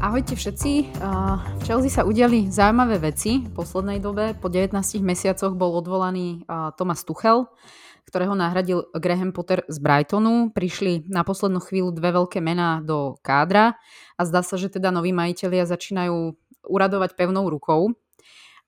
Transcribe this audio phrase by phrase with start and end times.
[0.00, 0.96] Ahojte všetci.
[0.96, 4.32] V Chelsea sa udiali zaujímavé veci v poslednej dobe.
[4.32, 4.72] Po 19
[5.04, 6.40] mesiacoch bol odvolaný
[6.80, 7.44] Thomas Tuchel,
[8.08, 10.56] ktorého nahradil Graham Potter z Brightonu.
[10.56, 13.76] Prišli na poslednú chvíľu dve veľké mená do kádra
[14.16, 16.32] a zdá sa, že teda noví majiteľia začínajú
[16.64, 17.92] uradovať pevnou rukou.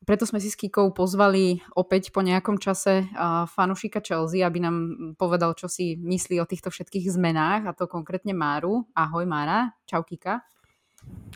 [0.05, 3.09] Preto sme si s Kikou pozvali opäť po nejakom čase
[3.57, 4.77] fanušika Chelsea, aby nám
[5.17, 8.85] povedal, čo si myslí o týchto všetkých zmenách, a to konkrétne Máru.
[8.93, 10.45] Ahoj Mára, čau Kika.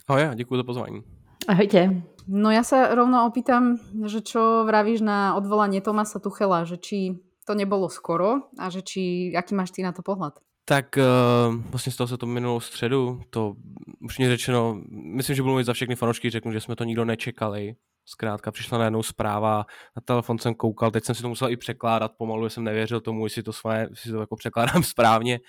[0.09, 1.03] Ahoj, děkuji za pozvání.
[1.49, 2.03] Ahojte.
[2.27, 3.79] No ja sa rovno opýtam,
[4.11, 9.31] že čo vravíš na odvolanie Tomasa Tuchela, že či to nebolo skoro a že či,
[9.31, 10.43] aký máš ty na to pohľad?
[10.65, 13.55] Tak uh, vlastně stalo se to minulou středu, to
[14.01, 17.05] už mě řečeno, myslím, že budu mít za všechny fanoušky, řeknu, že jsme to nikdo
[17.05, 17.75] nečekali.
[18.05, 22.13] Zkrátka přišla najednou zpráva, na telefon jsem koukal, teď jsem si to musel i překládat
[22.19, 25.41] pomalu, jsem nevěřil tomu, jestli to, své, jestli to jako překládám správně.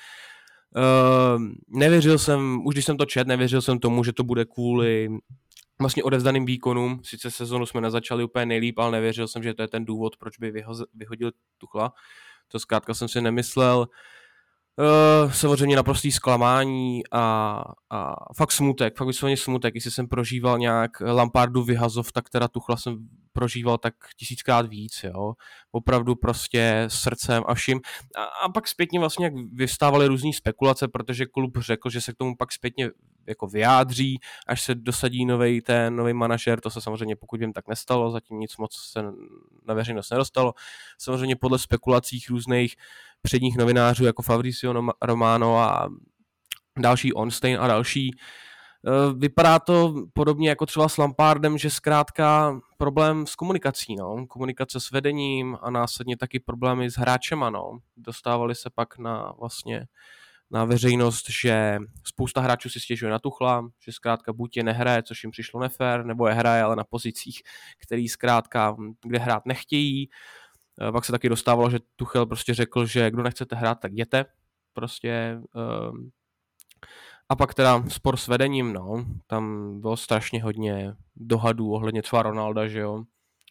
[0.75, 5.09] Uh, nevěřil jsem, už když jsem to čet, nevěřil jsem tomu, že to bude kvůli
[5.79, 6.99] vlastně odevzdaným výkonům.
[7.03, 10.37] Sice sezonu jsme nezačali úplně nejlíp, ale nevěřil jsem, že to je ten důvod, proč
[10.39, 10.51] by
[10.93, 11.93] vyhodil Tuchla.
[12.47, 13.87] To zkrátka jsem si nemyslel.
[14.79, 19.75] Uh, samozřejmě naprostý zklamání a, a fakt smutek, fakt vysloveně smutek.
[19.75, 22.97] Jestli jsem prožíval nějak Lampardu vyhazov, tak teda Tuchla jsem
[23.37, 25.33] prožíval tak tisíckrát víc, jo.
[25.71, 27.79] Opravdu prostě srdcem a vším.
[28.15, 32.17] A, a pak zpětně vlastně jak vystávaly různé spekulace, protože klub řekl, že se k
[32.17, 32.89] tomu pak zpětně
[33.27, 37.67] jako vyjádří, až se dosadí nový ten nový manažer, to se samozřejmě pokud vím tak
[37.67, 39.03] nestalo, zatím nic moc se
[39.67, 40.53] na veřejnost nedostalo.
[40.97, 42.75] Samozřejmě podle spekulacích různých
[43.21, 45.89] předních novinářů jako Fabrizio Romano a
[46.79, 48.46] další Onstein a další, eh,
[49.17, 54.27] Vypadá to podobně jako třeba s Lampardem, že zkrátka problém s komunikací, no.
[54.27, 57.49] komunikace s vedením a následně taky problémy s hráčema.
[57.49, 57.79] No.
[57.97, 59.87] Dostávali se pak na vlastně
[60.51, 65.23] na veřejnost, že spousta hráčů si stěžuje na Tuchla, že zkrátka buď je nehraje, což
[65.23, 67.41] jim přišlo nefér, nebo je hraje, ale na pozicích,
[67.81, 70.09] který zkrátka, kde hrát nechtějí.
[70.81, 74.25] Eh, pak se taky dostávalo, že Tuchel prostě řekl, že kdo nechcete hrát, tak jděte.
[74.73, 75.39] Prostě
[75.91, 76.11] um,
[77.29, 82.67] a pak teda spor s vedením, no, tam bylo strašně hodně dohadů ohledně třeba Ronalda,
[82.67, 83.03] že jo,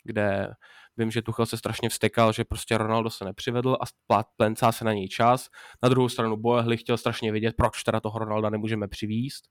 [0.04, 0.48] kde
[0.96, 4.92] vím, že Tuchel se strašně vstekal, že prostě Ronaldo se nepřivedl a plencá se na
[4.92, 5.48] něj čas.
[5.82, 9.44] Na druhou stranu Boehly chtěl strašně vědět, proč teda toho Ronalda nemůžeme přivíst,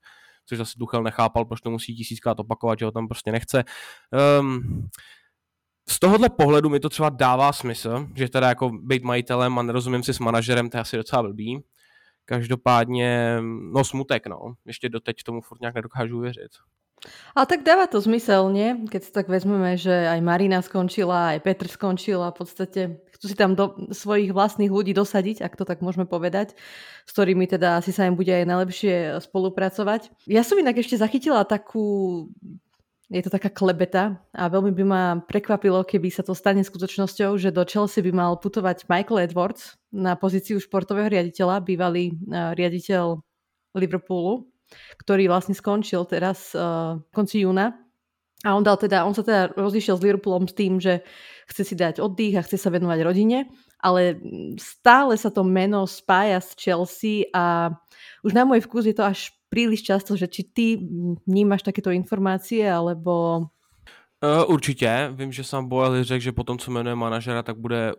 [0.46, 3.64] což zase Tuchel nechápal, proč to musí tisíckrát opakovat, že ho tam prostě nechce.
[4.40, 4.88] Um,
[5.88, 10.02] z tohohle pohledu mi to třeba dává smysl, že teda jako být majitelem a nerozumím
[10.02, 11.64] si s manažerem, to je asi docela blbý.
[12.26, 13.38] Každopádně,
[13.72, 14.54] no smutek, no.
[14.66, 16.50] Ještě doteď tomu furt nějak nedokážu věřit.
[17.36, 18.88] A tak dáva to zmysel, nie?
[18.88, 22.80] Keď si tak vezmeme, že aj Marina skončila, aj Petr skončila, v podstate
[23.12, 26.56] chcú si tam do svojich vlastných ľudí dosadiť, ak to tak môžeme povedať,
[27.04, 28.94] s ktorými teda asi sa im bude aj najlepšie
[29.28, 30.08] spolupracovať.
[30.24, 32.26] Ja som inak ešte zachytila takú
[33.06, 37.54] je to taká klebeta a veľmi by ma prekvapilo, keby sa to stane skutočnosťou, že
[37.54, 43.22] do Chelsea by mal putovať Michael Edwards na pozíciu športového riaditeľa, bývalý uh, riaditeľ
[43.78, 44.50] Liverpoolu,
[44.98, 47.78] ktorý vlastne skončil teraz uh, konci júna.
[48.44, 51.06] A on, dal teda, on sa teda rozišiel s Liverpoolom s tým, že
[51.46, 53.48] chce si dať oddych a chce sa venovať rodine,
[53.80, 54.18] ale
[54.58, 57.70] stále sa to meno spája s Chelsea a
[58.26, 60.66] už na môj vkus je to až príliš často, že či ty
[61.26, 63.46] vnímaš takéto informácie, alebo...
[64.24, 65.12] Uh, určitě.
[65.12, 67.92] Vím, že sám Boel řekl, že potom, co jmenuje manažera, tak bude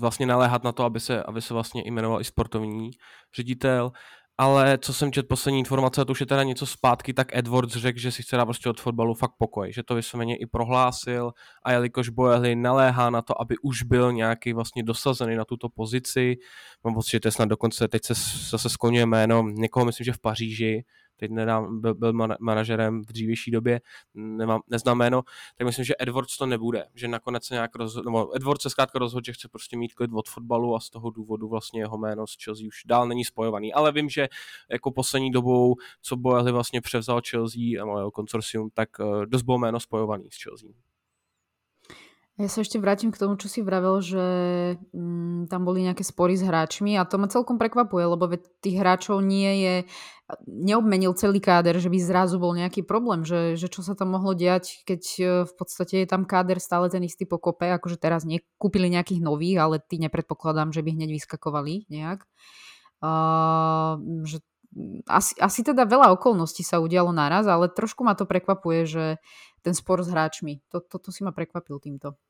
[0.00, 2.90] vlastně naléhat na to, aby se, aby se vlastně jmenoval i sportovní
[3.36, 3.92] ředitel
[4.38, 7.98] ale co jsem četl poslední informace, to už je teda něco zpátky, tak Edwards řekl,
[7.98, 11.32] že si chce dát prostě od fotbalu fakt pokoj, že to vysloveně i prohlásil
[11.62, 16.36] a jelikož Boehly naléhá na to, aby už byl nějaký vlastně dosazený na tuto pozici,
[16.84, 18.14] mám pocit, že to je snad dokonce, teď se
[18.50, 20.84] zase skloňuje jméno někoho, myslím, že v Paříži,
[21.16, 23.80] teď nedám, byl, byl manažerem v dřívější době,
[24.14, 25.22] nemám, neznám jméno,
[25.58, 28.98] tak myslím, že Edwards to nebude, že nakonec se nějak rozhodl, nebo Edwards se zkrátka
[28.98, 32.26] rozhodl, že chce prostě mít klid od fotbalu a z toho důvodu vlastně jeho jméno
[32.26, 34.28] s Chelsea už dál není spojovaný, ale vím, že
[34.70, 39.58] jako poslední dobou, co Boehly vlastně převzal Chelsea a jeho konsorcium, tak eh, dost bylo
[39.58, 40.85] jméno spojovaný s Chelsea.
[42.36, 44.24] Ja sa ešte vrátim k tomu, čo si vravel, že
[44.92, 48.28] mm, tam boli nejaké spory s hráčmi a to ma celkom prekvapuje, lebo
[48.60, 49.74] tých hráčov nie je,
[50.44, 54.36] neobmenil celý káder, že by zrazu bol nejaký problém, že, že čo sa tam mohlo
[54.36, 58.92] diať, keď e, v podstate je tam káder stále ten istý pokope, akože teraz nekúpili
[58.92, 62.28] nejakých nových, ale ty nepredpokladám, že by hneď vyskakovali nejak.
[63.00, 64.44] Uh, že
[65.08, 69.04] asi, asi teda veľa okolností sa udialo naraz, ale trošku ma to prekvapuje, že
[69.64, 70.60] ten spor s hráčmi.
[70.68, 72.20] To, to, to si ma prekvapil týmto.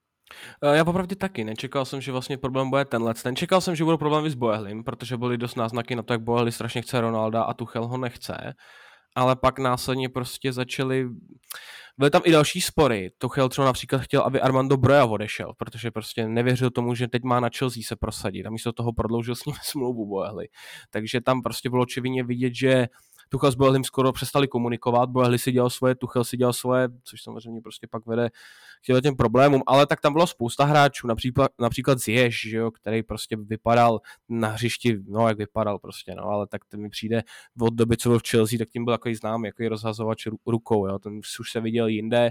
[0.63, 1.45] Eh, já popravdě taky.
[1.45, 3.15] Nečekal jsem, že vlastně problém bude tenhle.
[3.15, 6.23] Ten čekal jsem, že budou problémy s Boehlim, protože byly dost náznaky na to, jak
[6.23, 8.55] Boehly strašně chce Ronalda a Tuchel ho nechce.
[9.17, 11.09] ale pak následně prostě začali
[11.99, 13.11] byly tam i další spory.
[13.19, 17.41] Tuchel třeba například chtěl, aby Armando Broja odešel, protože prostě nevěřil tomu, že teď má
[17.41, 20.49] na Chelsea se prosadit a místo toho prodloužil s ním smlouvu Boehly.
[20.91, 22.87] Takže tam prostě bylo očividně vidět, že
[23.29, 27.23] Tuchel s Boehlym skoro přestali komunikovat, Boehly si dělal svoje, Tuchel si dělal svoje, což
[27.23, 28.31] samozřejmě prostě pak vede
[28.83, 33.03] k těm problémům, ale tak tam bylo spousta hráčů, například, například Zjež, že jo, který
[33.03, 37.23] prostě vypadal na hřišti, no jak vypadal prostě, no, ale tak ten mi přijde
[37.61, 40.99] od doby, co byl v Chelsea, tak tím byl takový znám, jako rozhazovač rukou, jo,
[40.99, 42.31] ten už se viděl jinde,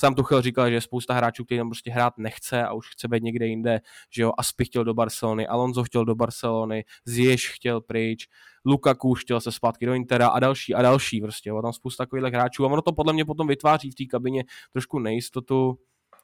[0.00, 3.08] Sám Tuchel říkal, že je spousta hráčů, který tam prostě hrát nechce a už chce
[3.08, 3.80] být někde jinde,
[4.10, 8.28] že jo, Aspi chtěl do Barcelony, Alonso chtěl do Barcelony, Ziyech chtěl pryč,
[8.64, 12.24] Lukaku chtěl se zpátky do Intera a další a další, prostě, jo, tam spousta takových
[12.24, 15.78] hráčů a ono to podle mě potom vytváří v té kabině trošku nejistotu,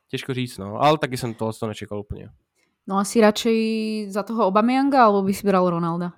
[0.09, 2.29] těžko říct, no, ale taky jsem tohle to nečekal úplně.
[2.87, 6.13] No asi radšej za toho Obamianga, alebo by si bral Ronalda?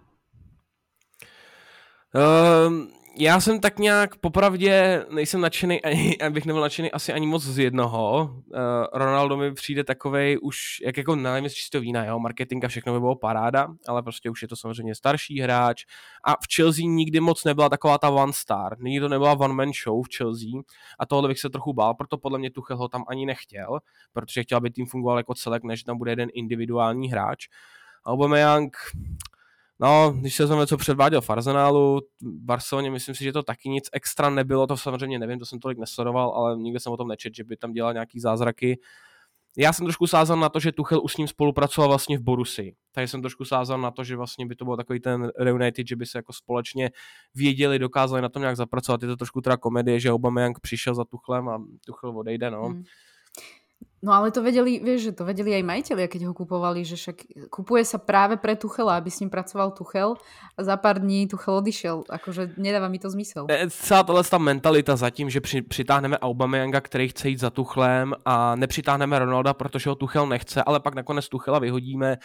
[2.14, 7.42] Um, já jsem tak nějak popravdě nejsem nadšený, ani, abych nebyl nadšený asi ani moc
[7.42, 8.30] z jednoho.
[8.32, 8.60] Uh,
[8.92, 13.00] Ronaldo mi přijde takovej už, jak jako nevím, čistého vína, jo, marketing a všechno by
[13.00, 15.84] bylo paráda, ale prostě už je to samozřejmě starší hráč
[16.24, 19.70] a v Chelsea nikdy moc nebyla taková ta one star, nikdy to nebyla one man
[19.84, 20.62] show v Chelsea
[20.98, 23.78] a tohle bych se trochu bál, proto podle mě Tuchel ho tam ani nechtěl,
[24.12, 27.48] protože chtěl, aby tým fungoval jako celek, než tam bude jeden individuální hráč.
[28.06, 28.76] Aubameyang,
[29.80, 33.68] No, když se vezmeme, co předváděl v Arsenálu, v Barceloně, myslím si, že to taky
[33.68, 37.08] nic extra nebylo, to samozřejmě nevím, to jsem tolik nesledoval, ale nikdy jsem o tom
[37.08, 38.78] nečet, že by tam dělal nějaký zázraky.
[39.56, 42.74] Já jsem trošku sázal na to, že Tuchel už s ním spolupracoval vlastně v Borusi.
[42.92, 45.96] Takže jsem trošku sázal na to, že vlastně by to byl takový ten reunited, že
[45.96, 46.90] by se jako společně
[47.34, 49.02] věděli, dokázali na tom nějak zapracovat.
[49.02, 52.62] Je to trošku teda komedie, že Aubameyang přišel za Tuchlem a Tuchel odejde, no.
[52.62, 52.84] Hmm.
[54.02, 57.50] No ale to vedeli, vieš, že to vedeli aj majiteľia, keď ho kupovali, že však
[57.50, 60.14] kupuje sa práve pre Tuchela, aby s ním pracoval Tuchel
[60.54, 62.06] a za pár dní Tuchel odišel.
[62.06, 63.50] Akože nedáva mi to zmysel.
[63.50, 68.14] E, celá tohle ta mentalita zatím, že při, přitáhneme Aubameyanga, který chce jít za Tuchlem
[68.24, 72.16] a nepřitáhneme Ronalda, protože ho Tuchel nechce, ale pak nakonec Tuchela vyhodíme,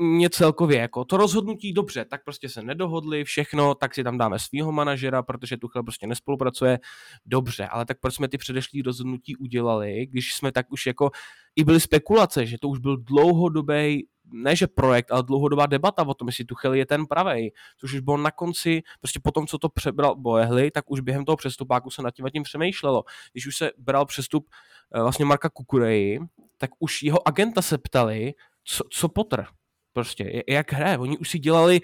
[0.00, 4.38] mě celkově jako to rozhodnutí dobře, tak prostě se nedohodli, všechno, tak si tam dáme
[4.38, 6.78] svého manažera, protože Tuchel prostě nespolupracuje,
[7.26, 11.10] dobře, ale tak proč jsme ty předešlý rozhodnutí udělali, když jsme tak už jako,
[11.56, 16.14] i byly spekulace, že to už byl dlouhodobý ne že projekt, ale dlouhodobá debata o
[16.14, 19.58] tom, jestli Tuchel je ten pravej, což už bylo na konci, prostě po tom, co
[19.58, 23.04] to přebral Boehly, tak už během toho přestupáku se nad tím, tím přemýšlelo.
[23.32, 24.48] Když už se bral přestup
[24.94, 26.20] eh, vlastně Marka Kukureji,
[26.58, 28.34] tak už jeho agenta se ptali,
[28.64, 29.46] co, co Potter,
[29.98, 30.98] prostě, jak hraje.
[30.98, 31.80] Oni už si dělali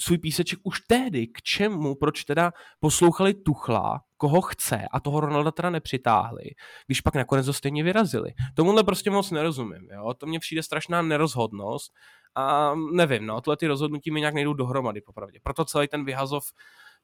[0.00, 5.50] svůj píseček už tehdy, k čemu, proč teda poslouchali Tuchla, koho chce a toho Ronalda
[5.50, 6.44] teda nepřitáhli,
[6.86, 8.30] když pak nakonec ho stejně vyrazili.
[8.54, 10.14] Tomuhle prostě moc nerozumím, jo?
[10.14, 11.92] to mně přijde strašná nerozhodnost
[12.34, 15.38] a nevím, no, tohle ty rozhodnutí mi nějak nejdou dohromady, popravdě.
[15.42, 16.44] Proto celý ten vyhazov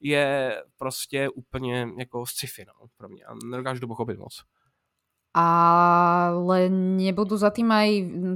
[0.00, 4.42] je prostě úplně jako sci-fi, no, pro mě a nedokážu to pochopit moc
[5.32, 6.68] ale
[7.00, 7.88] nebudú za tým aj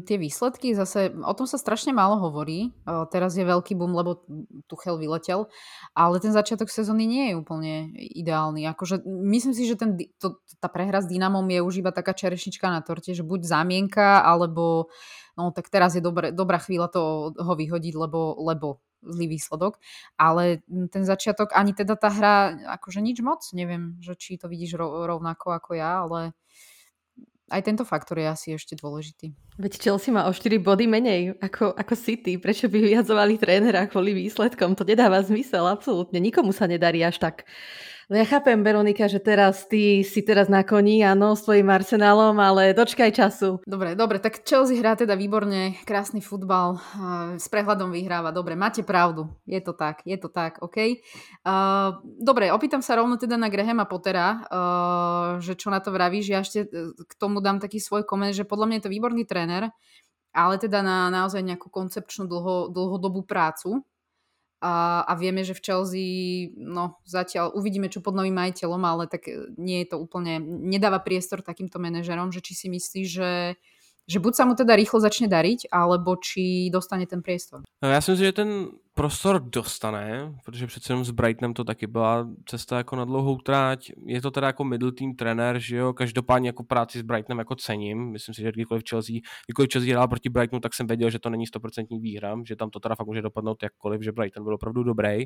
[0.09, 0.73] tie výsledky.
[0.73, 2.73] Zase o tom sa strašne málo hovorí.
[3.13, 4.25] Teraz je veľký boom, lebo
[4.65, 5.53] Tuchel vyletel,
[5.93, 8.65] ale ten začiatok sezóny nie je úplne ideálny.
[8.73, 12.65] Akože myslím si, že ten, to, tá prehra s Dynamom je už iba taká čerešnička
[12.73, 14.89] na torte, že buď zámienka, alebo
[15.37, 19.77] no tak teraz je dobré, dobrá chvíľa to ho vyhodiť, lebo, lebo zlý výsledok,
[20.17, 22.37] ale ten začiatok, ani teda tá hra,
[22.81, 26.33] akože nič moc, neviem, že či to vidíš rovnako ako ja, ale
[27.47, 29.31] aj tento faktor je asi ešte dôležitý.
[29.57, 32.43] Veď Chelsea má o 4 body menej ako, ako City.
[32.43, 34.75] Prečo by vyjadzovali trénera kvôli výsledkom?
[34.75, 36.19] To nedáva zmysel, absolútne.
[36.19, 37.47] Nikomu sa nedarí až tak
[38.07, 42.39] No ja chápem, Veronika, že teraz ty si teraz na koni, áno, s tvojim arsenálom,
[42.39, 43.59] ale dočkaj času.
[43.67, 46.79] Dobre, dobre, tak Chelsea hrá teda výborne, krásny futbal,
[47.35, 51.03] s prehľadom vyhráva, dobre, máte pravdu, je to tak, je to tak, OK.
[51.43, 56.31] Uh, dobre, opýtam sa rovno teda na Grahama Pottera, uh, že čo na to vravíš,
[56.31, 59.27] ja ešte e, k tomu dám taký svoj koment, že podľa mňa je to výborný
[59.27, 59.75] tréner,
[60.31, 63.83] ale teda na naozaj nejakú koncepčnú dlho, dlhodobú prácu,
[64.61, 66.09] a, a vieme, že v Chelsea,
[66.57, 70.97] no zatiaľ uvidíme, čo pod novým majiteľom, ale tak e, nie je to úplne, nedáva
[71.05, 73.31] priestor takýmto manažerom, že či si myslí, že
[74.07, 77.67] že buď sa mu teda rýchlo začne dariť, alebo či dostane ten priestor.
[77.83, 81.87] No, já si myslím, že ten prostor dostane, protože přece jenom s Brightonem to taky
[81.87, 83.91] byla cesta jako na dlouhou tráť.
[84.07, 87.55] Je to teda jako middle team trenér, že jo, každopádně jako práci s Brightonem jako
[87.55, 88.13] cením.
[88.13, 91.31] Myslím si, že kdykoliv Chelsea, kdykoliv Chelsea hrál proti Brightonu, tak jsem věděl, že to
[91.31, 94.83] není 100% výhra, že tam to teda fakt může dopadnout jakkoliv, že Brighton byl opravdu
[94.83, 95.25] dobrý.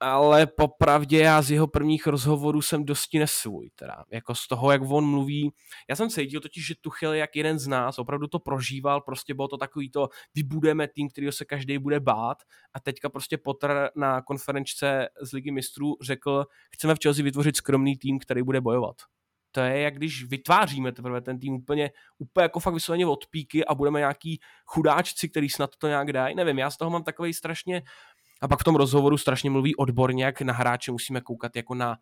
[0.00, 4.82] Ale popravdě já z jeho prvních rozhovorů jsem dosti nesvůj, teda, jako z toho, jak
[4.90, 5.52] on mluví.
[5.90, 9.48] Já jsem cítil totiž, že Tuchel jak jeden z nás, opravdu to prožíval, prostě bylo
[9.48, 12.38] to takový to, vybudeme tým, kterýho se každý bude bát
[12.74, 17.96] a teďka prostě Potter na konferenčce z Ligy mistrů řekl, chceme v Chelsea vytvořit skromný
[17.96, 18.96] tým, který bude bojovat.
[19.52, 23.64] To je, jak když vytváříme teprve ten tým úplně, úplně jako fakt vysloveně od píky
[23.64, 26.34] a budeme nějaký chudáčci, který snad to nějak dají.
[26.34, 27.82] Nevím, já z toho mám takový strašně
[28.40, 31.96] a pak v tom rozhovoru strašně mluví odborně, jak na hráče musíme koukat jako na,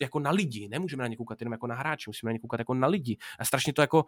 [0.00, 0.68] jako na lidi.
[0.68, 3.16] Nemůžeme na ně koukat jenom jako na hráče, musíme na ně koukat jako na lidi.
[3.38, 4.04] A strašně to jako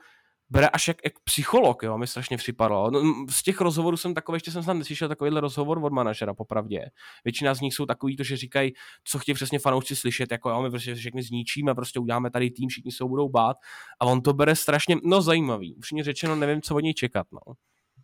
[0.51, 2.91] bere až jak, jak psycholog, jo, mi strašně připadalo.
[2.91, 6.87] No, z těch rozhovorů jsem takový, ještě jsem snad neslyšel takovýhle rozhovor od manažera, popravdě.
[7.25, 8.73] Většina z nich jsou takový to, že říkají,
[9.05, 12.69] co chtějí přesně fanoušci slyšet, jako jo, my prostě všechny zničíme, prostě uděláme tady tým,
[12.69, 13.57] všichni se budou bát.
[14.01, 15.75] A on to bere strašně, no zajímavý.
[15.75, 17.55] Upřímně řečeno, nevím, co od něj čekat, no.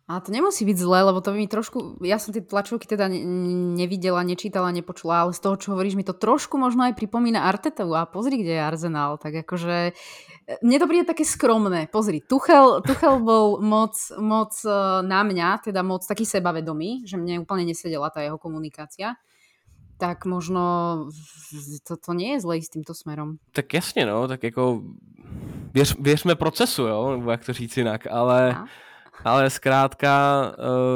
[0.07, 3.11] A to nemusí byť zlé, lebo to by mi trošku, ja som tie tlačovky teda
[3.11, 3.27] ne,
[3.75, 7.91] nevidela, nečítala, nepočula, ale z toho, čo hovoríš, mi to trošku možno aj pripomína Artetu
[7.91, 9.91] a pozri, kde je Arsenal, tak akože
[10.47, 11.91] e, mne to príde také skromné.
[11.91, 14.71] Pozri, Tuchel, Tuchel bol moc, moc e,
[15.03, 19.19] na mňa, teda moc taký sebavedomý, že mne úplne nesedela tá jeho komunikácia
[19.97, 20.61] tak možno
[21.81, 23.41] to, to nie je zlej s týmto smerom.
[23.51, 24.81] Tak jasně, no, tak jako
[25.73, 28.55] věř, věřme procesu, jo, nebo jak to říct jinak, ale...
[28.55, 28.65] A?
[29.23, 30.41] Ale zkrátka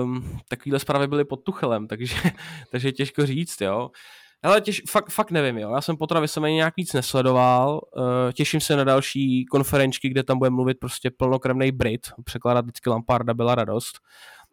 [0.04, 2.16] um, takovýhle zprávy byly pod Tuchelem, takže,
[2.72, 3.90] takže těžko říct, jo.
[4.44, 5.72] Ale těž, fakt, fakt nevím, jo.
[5.76, 7.82] Já jsem Potra se nějak víc nesledoval.
[7.98, 12.08] Uh, těším se na další konferenčky, kde tam bude mluvit prostě plnokrevný Brit.
[12.24, 14.00] Překládat vždycky Lamparda byla radost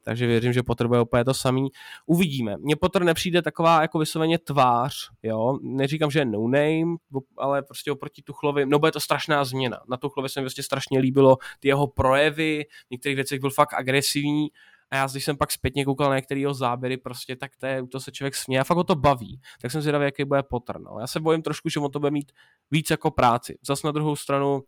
[0.03, 1.69] takže věřím, že Potter bude úplně to samý.
[2.07, 2.57] Uvidíme.
[2.57, 5.59] Mně Potter nepřijde taková jako vysloveně tvář, jo.
[5.63, 6.97] Neříkám, že je no name,
[7.39, 9.81] ale prostě oproti Tuchlovi, no bude to strašná změna.
[9.89, 13.75] Na Tuchlovi se mi prostě strašně líbilo ty jeho projevy, v některých věcech byl fakt
[13.75, 14.49] agresivní,
[14.91, 17.87] a já, když jsem pak zpětně koukal na některé jeho záběry, prostě, tak to, je,
[17.87, 19.41] to se člověk směje a fakt ho to baví.
[19.61, 20.81] Tak jsem zvědavý, jaký bude Potter.
[20.81, 20.97] No.
[21.01, 22.33] Já se bojím trošku, že on to bude mít
[22.71, 23.59] víc jako práci.
[23.67, 24.63] Zas na druhou stranu,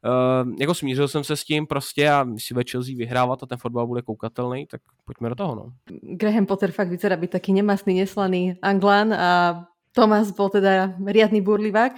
[0.00, 3.58] Uh, jako smířil jsem se s tím prostě a si ve Chelsea vyhrávat a ten
[3.58, 5.54] fotbal bude koukatelný, tak pojďme do toho.
[5.54, 5.72] No.
[6.16, 9.60] Graham Potter fakt vyzerá byť taký nemastný, neslaný Anglán a
[9.92, 11.92] Thomas bol teda riadny burlivák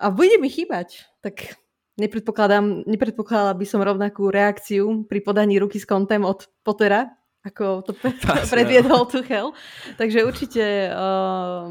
[0.00, 1.04] a bude mi chýbať.
[1.20, 1.60] Tak
[2.00, 7.12] nepredpokladám, nepredpokladala by som rovnakú reakciu pri podaní ruky s kontem od Pottera,
[7.44, 7.92] ako to
[8.54, 9.52] predviedol Tuchel.
[10.00, 11.68] Takže určite uh,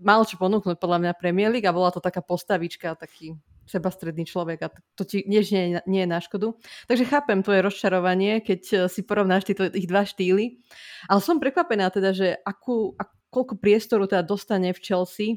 [0.00, 3.36] mal čo ponúknuť podľa mňa Premier League a bola to taká postavička, taký
[3.70, 6.58] sebastredný človek a to ti nie, nie, nie je na škodu.
[6.90, 10.58] Takže chápem tvoje rozčarovanie, keď eh, si porovnáš tieto ich dva štýly.
[11.06, 15.28] Ale som prekvapená teda, že akú, a koľko priestoru teda dostane v Chelsea.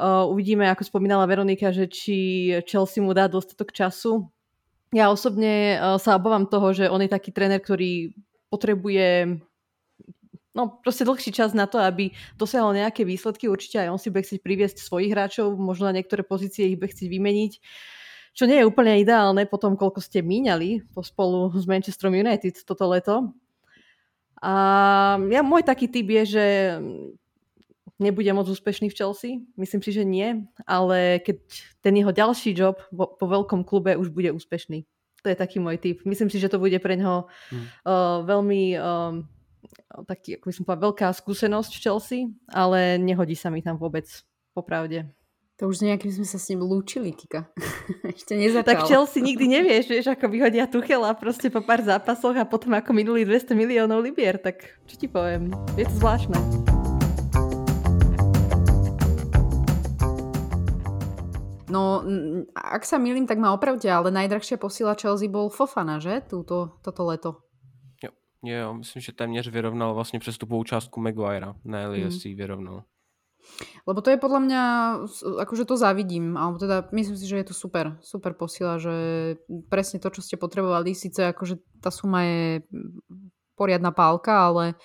[0.00, 4.32] Uh, uvidíme, ako spomínala Veronika, že či Chelsea mu dá dostatok času.
[4.94, 8.14] Ja osobne uh, sa obávam toho, že on je taký tréner, ktorý
[8.48, 9.42] potrebuje
[10.54, 13.46] no proste dlhší čas na to, aby dosiahol nejaké výsledky.
[13.46, 16.90] Určite aj on si bude chcieť priviesť svojich hráčov, možno na niektoré pozície ich bude
[16.90, 17.52] chcieť vymeniť.
[18.30, 22.62] Čo nie je úplne ideálne po tom, koľko ste míňali po spolu s Manchesterom United
[22.62, 23.34] toto leto.
[24.40, 24.54] A
[25.28, 26.46] ja, môj taký typ je, že
[28.00, 29.32] nebude moc úspešný v Chelsea.
[29.58, 30.48] Myslím si, že nie.
[30.64, 31.36] Ale keď
[31.84, 34.88] ten jeho ďalší job po, po veľkom klube už bude úspešný.
[35.20, 36.00] To je taký môj typ.
[36.08, 37.66] Myslím si, že to bude pre neho hmm.
[37.84, 38.62] uh, veľmi...
[38.80, 39.20] Uh,
[40.06, 44.06] taký, ako by som povedala, veľká skúsenosť v Chelsea, ale nehodí sa mi tam vôbec,
[44.56, 45.08] popravde.
[45.60, 47.52] To už nejakým sme sa s ním lúčili, Kika.
[48.16, 48.64] Ešte nezačal.
[48.64, 52.96] Tak Chelsea nikdy nevieš, vieš, ako vyhodia Tuchela proste po pár zápasoch a potom ako
[52.96, 56.40] minulý 200 miliónov libier, tak čo ti poviem, je to zvláštne.
[61.70, 62.02] No,
[62.56, 66.24] ak sa milím, tak ma opravte, ale najdrahšia posila Chelsea bol Fofana, že?
[66.24, 67.49] Túto, toto leto.
[68.44, 71.54] Jo, myslím, že téměř vyrovnal vlastně přestupovou částku Maguirea.
[71.64, 72.36] Ne, Elias mm.
[72.36, 72.84] vyrovnal.
[73.88, 74.62] Lebo to je podľa mňa,
[75.40, 78.92] akože to zavidím, alebo teda myslím si, že je to super, super posila, že
[79.72, 82.62] presne to, čo ste potrebovali, síce akože tá suma je
[83.56, 84.76] poriadna pálka, ale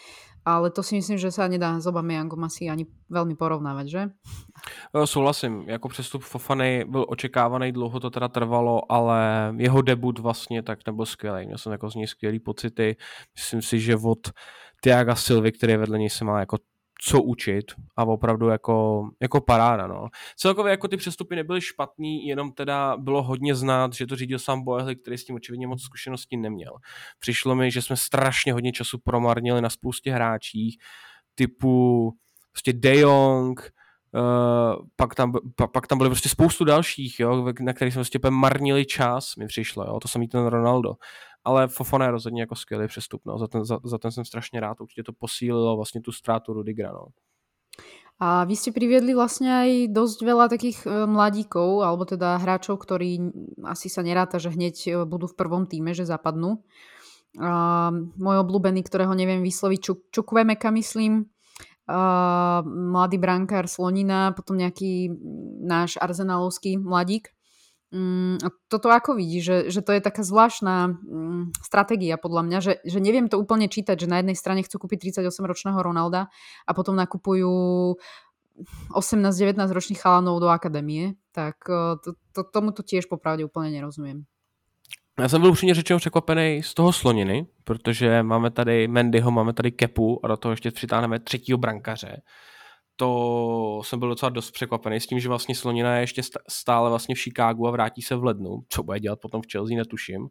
[0.45, 4.01] ale to si myslím, že sa nedá s Aubameyangom asi ani veľmi porovnávať, že?
[5.05, 10.79] Souhlasím, jako přestup Fofany byl očekávaný, dlouho to teda trvalo, ale jeho debut vlastně tak
[10.87, 11.45] nebyl skvělý.
[11.45, 12.95] Měl jsem jako z něj skvělý pocity.
[13.35, 14.29] Myslím si, že od
[14.81, 16.57] Tiaga Silvy, který vedle něj, se má jako
[17.01, 17.65] co učit
[17.97, 19.87] a opravdu jako, jako paráda.
[19.87, 20.07] No.
[20.37, 24.63] Celkově jako ty přestupy nebyly špatný, jenom teda bylo hodně znát, že to řídil sám
[24.63, 26.71] Boehly, který s tím očividně moc zkušeností neměl.
[27.19, 30.77] Přišlo mi, že jsme strašně hodně času promarnili na spoustě hráčích,
[31.35, 32.11] typu
[32.51, 33.71] prostě De Jong,
[34.15, 38.19] Uh, pak, tam, pa, pak tam byly prostě spoustu dalších, jo, na kterých jsme prostě
[38.29, 40.93] marnili čas, mi přišlo, jo, to samý ten Ronaldo
[41.45, 43.37] ale Fofana je rozhodně jako skvělý přestup, no.
[43.37, 46.91] za, ten, za, za ten jsem strašně rád, určitě to posílilo vlastně tu ztrátu Rudigra.
[46.91, 47.07] No.
[48.15, 53.19] A vy ste priviedli vlastne aj dosť veľa takých e, mladíkov, alebo teda hráčov, ktorí
[53.67, 56.63] asi sa neráta, že hneď e, budú v prvom týme, že zapadnú.
[57.35, 61.27] A môj obľúbený, ktorého neviem vysloviť, Čuk, Čukvemeka myslím,
[61.85, 65.11] a mladý brankár Slonina, potom nejaký
[65.61, 67.29] náš arzenálovský mladík.
[67.95, 72.57] Mm, a toto ako vidí, že, že to je taká zvláštna mm, stratégia podľa mňa,
[72.59, 76.27] že, že neviem to úplne čítať, že na jednej strane chcú kúpiť 38-ročného Ronalda
[76.67, 77.55] a potom nakupujú
[78.91, 84.27] 18-19 ročných chalanov do akadémie, tak e, to, to, tomu to tiež popravde úplne nerozumiem.
[85.19, 89.71] Já jsem byl upřímně řečeno překvapený z toho sloniny, protože máme tady Mendyho, máme tady
[89.71, 92.21] Kepu a do toho ještě přitáhneme třetího brankaře
[92.95, 97.15] to jsem byl docela dost překvapený s tím, že vlastně Slonina je ještě stále vlastně
[97.15, 98.63] v Chicagu a vrátí se v lednu.
[98.69, 100.27] Co bude dělat potom v Chelsea, netuším.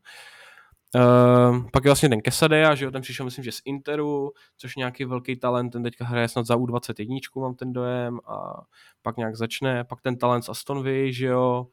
[0.94, 4.76] Uh, pak je vlastně ten Quesadea, že jo, ten přišel myslím, že z Interu, což
[4.76, 8.60] nějaký velký talent, ten teďka hraje snad za U21, mám ten dojem, a
[9.02, 11.66] pak nějak začne, pak ten talent z Astonvy, že jo.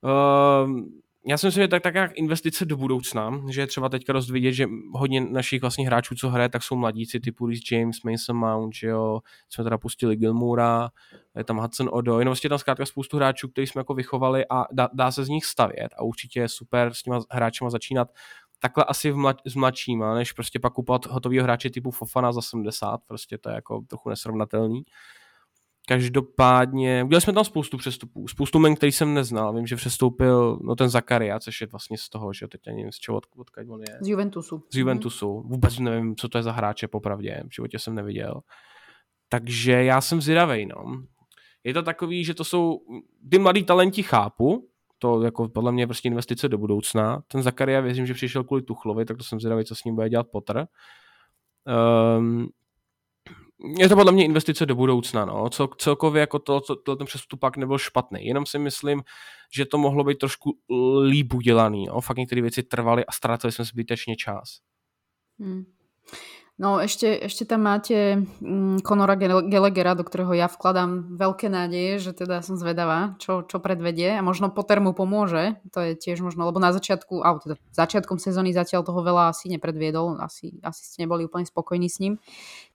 [0.00, 0.80] Uh,
[1.26, 4.30] já si myslím, že tak, tak jak investice do budoucna, že je třeba teďka dost
[4.30, 8.36] vidět, že hodně našich vlastně hráčů, co hraje, tak jsou mladíci typu Reece James, Mason
[8.36, 10.88] Mount, že jo, jsme teda pustili Gilmoura,
[11.36, 14.64] je tam Hudson Odo, jenom vlastně tam zkrátka spoustu hráčů, který jsme jako vychovali a
[14.72, 18.08] dá, dá se z nich stavět a určitě je super s těma hráčima začínat
[18.58, 22.42] takhle asi v mlad, s mladšíma, než prostě pak kupovat hotovýho hráče typu Fofana za
[22.42, 24.82] 70, prostě to je jako trochu nesrovnatelný.
[25.88, 29.54] Každopádně, udělali jsme tam spoustu přestupů, spoustu men, který jsem neznal.
[29.54, 32.92] Vím, že přestoupil no, ten Zakaria, což je vlastně z toho, že teď ani nevím,
[32.92, 33.98] z čeho, od, odkud on je.
[34.00, 34.62] Z Juventusu.
[34.72, 35.40] Z Juventusu.
[35.40, 35.48] Mm.
[35.48, 37.42] Vůbec nevím, co to je za hráče, popravdě.
[37.48, 38.40] V životě jsem neviděl.
[39.28, 41.02] Takže já jsem zvědavej, no.
[41.64, 42.80] Je to takový, že to jsou,
[43.30, 47.22] ty mladý talenti chápu, to jako podle mě prostě investice do budoucna.
[47.28, 50.08] Ten Zakaria věřím, že přišel kvůli Tuchlovi, tak to jsem zvědavý, co s ním bude
[50.08, 50.66] dělat Potter.
[52.18, 52.48] Um,
[53.78, 55.50] je to podle mě investice do budoucna, no.
[55.50, 58.26] Cel, celkově jako to, to, ten přestup pak nebyl špatný.
[58.26, 59.02] Jenom si myslím,
[59.54, 60.58] že to mohlo být trošku
[61.02, 61.86] líp udělaný.
[61.86, 62.00] No.
[62.00, 64.58] Fakt některé věci trvaly a ztratili jsme zbytečně čas.
[65.38, 65.64] Hmm.
[66.54, 72.14] No ešte, ešte tam máte mm, Conora Gallaghera, do ktorého ja vkladám veľké nádeje, že
[72.14, 76.46] teda som zvedavá, čo, čo predvedie a možno Potter mu pomôže, to je tiež možno,
[76.46, 81.02] lebo na začiatku, alebo teda začiatkom sezóny zatiaľ toho veľa asi nepredviedol, asi, asi ste
[81.02, 82.22] neboli úplne spokojní s ním,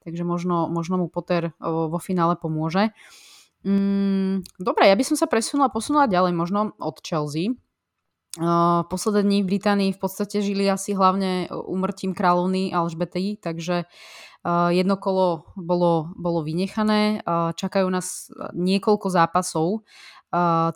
[0.04, 2.92] takže možno, možno mu Potter vo finále pomôže.
[3.64, 7.56] Mm, dobre, ja by som sa presunula, posunula ďalej možno od Chelsea,
[8.90, 13.90] posledné dní v Británii v podstate žili asi hlavne umrtím kráľovny Alžbety, takže
[14.70, 17.26] jedno kolo bolo, bolo vynechané.
[17.56, 19.82] Čakajú nás niekoľko zápasov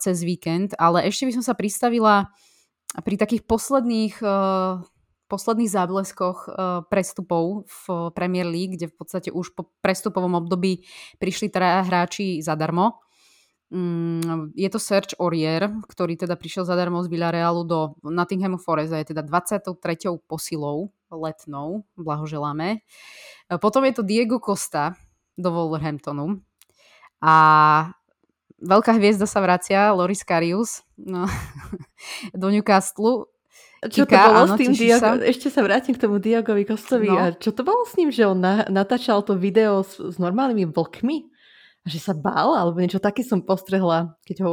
[0.02, 2.34] cez víkend, ale ešte by som sa pristavila
[3.06, 4.18] pri takých posledných
[5.24, 6.38] posledných zábleskoch
[6.92, 10.84] prestupov v Premier League, kde v podstate už po prestupovom období
[11.16, 13.03] prišli traja hráči zadarmo.
[13.72, 19.00] Mm, je to Serge Aurier, ktorý teda prišiel zadarmo z Villarealu do Nottinghamu Forest a
[19.00, 19.72] je teda 23.
[20.28, 22.84] posilou letnou, blahoželáme.
[23.48, 24.94] E, potom je to Diego Costa
[25.34, 26.44] do Wolverhamptonu
[27.24, 27.34] a
[28.60, 31.24] veľká hviezda sa vracia, Loris Karius no,
[32.40, 33.32] do Newcastle.
[33.84, 35.00] Čo Kika, to bolo áno, s tým Diago?
[35.00, 35.20] Sa?
[35.20, 37.08] Ešte sa vrátim k tomu Diagovi Kostovi.
[37.12, 37.20] No.
[37.20, 38.40] A čo to bolo s ním, že on
[38.72, 41.33] natáčal to video s, s normálnymi vlkmi?
[41.84, 44.52] Že sa bál, alebo niečo také som postrehla, keď ho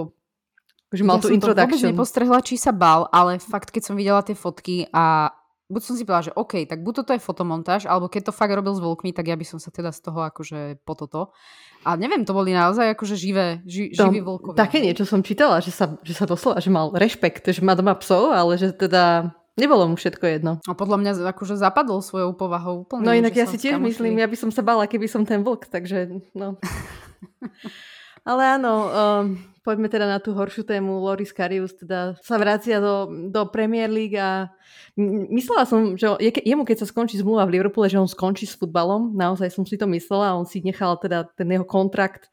[0.91, 1.71] že mal ja tú introduction.
[1.71, 5.31] Ja som nepostrehla, či sa bál, ale fakt, keď som videla tie fotky a
[5.71, 8.51] buď som si povedala, že OK, tak buď toto je fotomontáž, alebo keď to fakt
[8.51, 11.31] robil s vlkmi, tak ja by som sa teda z toho akože po toto.
[11.87, 14.59] A neviem, to boli naozaj akože živé, ži, živí vlkovia.
[14.59, 17.95] Také niečo som čítala, že sa, že sa doslova, že mal rešpekt, že má doma
[17.95, 20.63] psov, ale že teda Nebolo mu všetko jedno.
[20.63, 23.03] A podľa mňa akože zapadol svojou povahou úplne.
[23.03, 25.67] No inak ja si tiež myslím, ja by som sa bala, keby som ten vlk,
[25.67, 26.55] takže no.
[28.29, 29.25] Ale áno, um,
[29.65, 31.01] poďme teda na tú horšiu tému.
[31.01, 34.53] Loris Karius teda sa vracia do, do Premier League a
[35.33, 38.53] myslela som, že je, jemu keď sa skončí zmluva v Liverpoole, že on skončí s
[38.53, 39.17] futbalom.
[39.17, 40.37] Naozaj som si to myslela.
[40.37, 42.29] On si nechal teda ten jeho kontrakt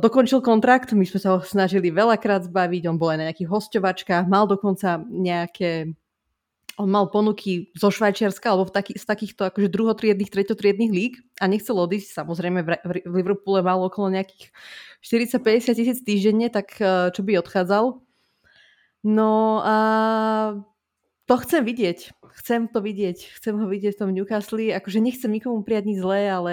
[0.00, 4.28] dokončil kontrakt, my sme sa ho snažili veľakrát zbaviť, on bol aj na nejakých hosťovačkách,
[4.28, 5.96] mal dokonca nejaké
[6.74, 11.46] on mal ponuky zo Švajčiarska alebo v taký, z takýchto akože druhotriedných, treťotriedných líg a
[11.46, 12.24] nechcel odísť.
[12.24, 12.68] Samozrejme v,
[13.06, 14.50] Liverpoole mal okolo nejakých
[15.04, 18.02] 40-50 tisíc týždenne, tak e, čo by odchádzal.
[19.04, 19.76] No a
[21.24, 22.12] to chcem vidieť.
[22.34, 23.38] Chcem to vidieť.
[23.38, 24.74] Chcem ho vidieť v tom Newcastle.
[24.74, 26.52] Akože nechcem nikomu prijať nič zlé, ale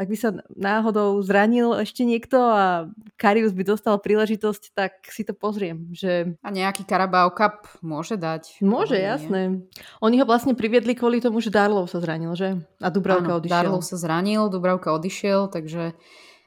[0.00, 2.88] ak by sa náhodou zranil ešte niekto a
[3.20, 5.92] Karius by dostal príležitosť, tak si to pozriem.
[5.92, 6.40] Že...
[6.40, 8.64] A nejaký Carabao Cup môže dať.
[8.64, 9.60] Môže, jasné.
[10.00, 12.56] Oni ho vlastne priviedli kvôli tomu, že Darlov sa zranil, že?
[12.80, 13.54] A Dubravka Áno, odišiel.
[13.54, 15.92] Darlov sa zranil, Dubravka odišiel, takže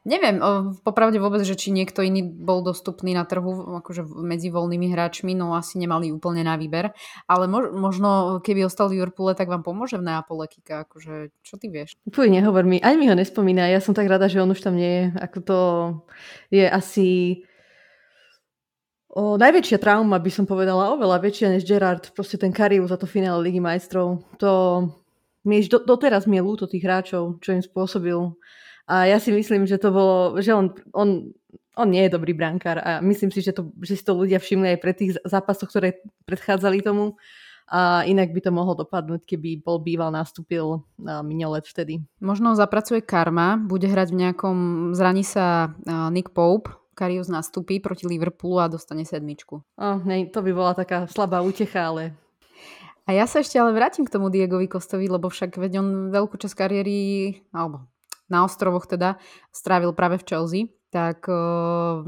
[0.02, 0.42] Neviem,
[0.82, 5.54] popravde vôbec, že či niekto iný bol dostupný na trhu akože medzi voľnými hráčmi, no
[5.54, 6.90] asi nemali úplne na výber.
[7.30, 10.90] Ale možno, keby ostal v Liverpoole, tak vám pomôže v Neapole Kika.
[10.90, 11.94] Akože, čo ty vieš?
[12.10, 12.82] Puj, nehovor mi.
[12.82, 13.70] Ani mi ho nespomína.
[13.70, 15.06] Ja som tak rada, že on už tam nie je.
[15.22, 15.60] Ako to
[16.50, 17.10] je asi
[19.12, 23.04] O, najväčšia trauma by som povedala, oveľa väčšia než Gerard, proste ten Karius za to
[23.04, 24.24] finále Ligy majstrov.
[24.40, 24.88] To
[25.44, 28.16] mi do, doteraz mi je ľúto tých hráčov, čo im spôsobil.
[28.92, 31.32] A ja si myslím, že to bolo, že on, on,
[31.80, 34.76] on nie je dobrý brankár a myslím si, že, to, že si to ľudia všimli
[34.76, 37.16] aj pre tých zápasoch, ktoré predchádzali tomu.
[37.72, 40.84] A inak by to mohlo dopadnúť, keby bol býval nastúpil
[41.24, 42.04] minulý vtedy.
[42.20, 44.58] Možno zapracuje karma, bude hrať v nejakom,
[44.92, 45.72] zraní sa
[46.12, 49.64] Nick Pope, Karius nastúpi proti Liverpoolu a dostane sedmičku.
[49.80, 52.12] Oh, nej, to by bola taká slabá útecha, ale...
[53.08, 56.36] A ja sa ešte ale vrátim k tomu Diegovi Kostovi, lebo však veď on veľkú
[56.36, 57.88] časť kariéry, alebo
[58.32, 59.20] na ostrovoch teda,
[59.52, 60.62] strávil práve v Chelsea.
[60.91, 62.04] Tak uh,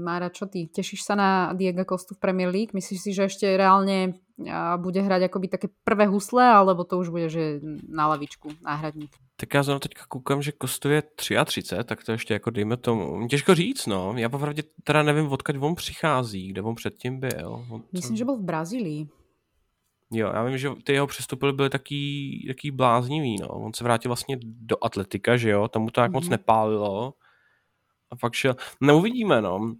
[0.00, 0.64] Mára, čo ty?
[0.72, 2.72] Tešíš sa na Diego Kostu v Premier League?
[2.72, 7.12] Myslíš si, že ešte reálne uh, bude hrať akoby také prvé husle, alebo to už
[7.12, 9.12] bude, že na lavičku, náhradník?
[9.36, 13.28] Tak já zrovna teďka koukám, že kostuje 33, tak to ještě jako dejme tomu.
[13.28, 14.14] Těžko říct, no.
[14.16, 17.64] Já popravdě teda nevím, odkud on přichází, kde on předtím byl.
[17.70, 19.06] On Myslím, že byl v Brazílii.
[20.12, 23.48] Jo, já vím, že ty jeho přestupy byly taký, taký bláznivý, no.
[23.48, 26.14] On se vrátil vlastně do atletika, že jo, tam mu to tak mm-hmm.
[26.14, 26.30] moc mhm.
[26.30, 27.14] nepálilo.
[28.10, 29.74] A fakt šel, neuvidíme, no.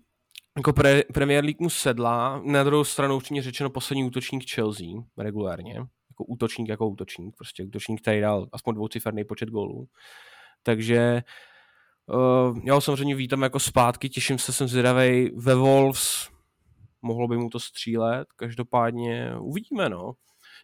[0.57, 4.87] Jako pre, Premier League mu sedla, na druhou stranu určitě řečeno poslední útočník Chelsea,
[5.19, 5.81] regulárně
[6.15, 9.89] jako útočník jako útočník, prostě útočník, který dal aspoň dvouciferný počet gólů.
[10.63, 11.23] Takže
[12.07, 16.29] uh, já ho samozřejmě vítám jako zpátky, těším se, jsem zvědavý ve Wolves,
[17.05, 20.13] mohlo by mu to střílet, každopádně uvidíme, no.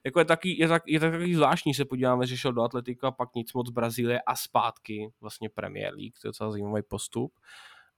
[0.04, 3.34] Jako je, taky, je, tak, je taky zvláštní, se podíváme, že šel do Atletika, pak
[3.34, 7.32] nic moc Brazílie a zpátky vlastně Premier League, to je docela zajímavý postup.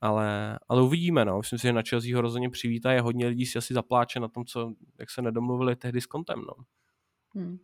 [0.00, 1.38] Ale, ale uvidíme, no.
[1.38, 4.28] Myslím si, že na Chelsea ho rozhodně přivítá, je hodně lidí si asi zapláče na
[4.28, 6.64] tom, co, jak se nedomluvili tehdy s Kontem, no.
[7.34, 7.58] Hmm.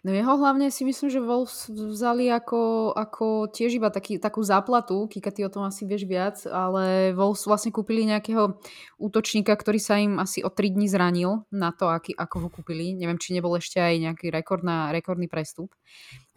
[0.00, 5.04] No jeho hlavne si myslím, že Wolves vzali ako, ako tiež iba taký, takú záplatu,
[5.04, 8.56] Kika, ty o tom asi vieš viac, ale Wolves vlastne kúpili nejakého
[8.96, 12.96] útočníka, ktorý sa im asi o 3 dní zranil na to, aký, ako ho kúpili.
[12.96, 15.76] Neviem, či nebol ešte aj nejaký rekordná, rekordný prestup.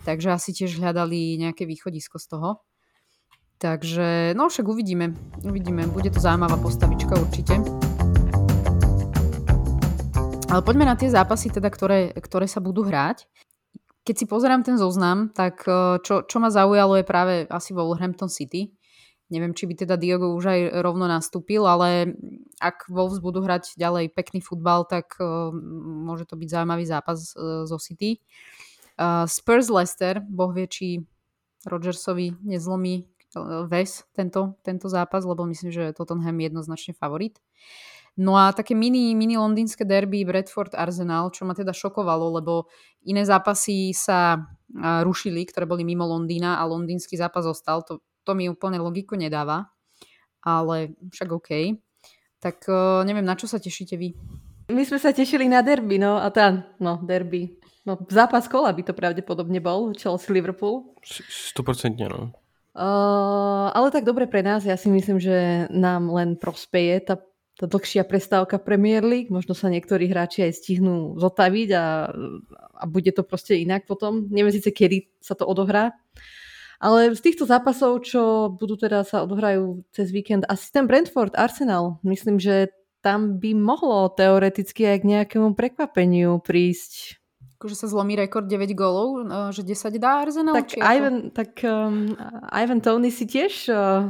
[0.04, 2.50] Takže asi tiež hľadali nejaké východisko z toho.
[3.62, 5.14] Takže, no však uvidíme.
[5.46, 5.86] Uvidíme.
[5.86, 7.91] Bude to zaujímavá postavička určite.
[10.52, 13.24] Ale poďme na tie zápasy, teda, ktoré, ktoré sa budú hrať.
[14.04, 18.28] Keď si pozerám ten zoznam, tak e, čo, čo ma zaujalo je práve asi Wolverhampton
[18.28, 18.76] City.
[19.32, 22.20] Neviem, či by teda Diogo už aj rovno nastúpil, ale
[22.60, 25.56] ak Wolves budú hrať ďalej pekný futbal, tak uh,
[26.04, 28.20] môže to byť zaujímavý zápas uh, zo City.
[29.32, 31.02] Spurs Leicester, boh vie, či
[31.66, 33.08] Rodgersovi nezlomí
[33.66, 37.42] ves tento, tento zápas, lebo myslím, že Tottenham je jednoznačne favorit.
[38.20, 42.68] No a také mini, mini londýnske derby Bradford Arsenal, čo ma teda šokovalo, lebo
[43.08, 44.44] iné zápasy sa
[44.78, 47.84] rušili, ktoré boli mimo Londýna a londýnsky zápas ostal.
[47.88, 49.72] To, to mi úplne logiku nedáva,
[50.44, 51.50] ale však OK.
[52.44, 52.68] Tak
[53.08, 54.12] neviem, na čo sa tešíte vy?
[54.72, 57.60] My sme sa tešili na derby, no a tá, no derby.
[57.82, 60.96] No, zápas kola by to pravdepodobne bol, Chelsea-Liverpool.
[61.02, 62.30] 100% no.
[62.72, 67.20] Uh, ale tak dobre pre nás, ja si myslím, že nám len prospeje tá
[67.62, 69.30] tá dlhšia prestávka Premier League.
[69.30, 72.10] Možno sa niektorí hráči aj stihnú zotaviť a,
[72.74, 74.26] a bude to proste inak potom.
[74.34, 75.94] Neviem síce, kedy sa to odohrá.
[76.82, 82.02] Ale z týchto zápasov, čo budú teda sa odohrajú cez víkend, asi ten Brentford Arsenal,
[82.02, 82.74] myslím, že
[83.06, 87.22] tam by mohlo teoreticky aj k nejakému prekvapeniu prísť.
[87.62, 90.58] Akože sa zlomí rekord 9 gólov, no, že 10 dá Arsenal?
[90.58, 92.18] Tak, Ivan, tak um,
[92.50, 94.10] Ivan Tony si tiež uh,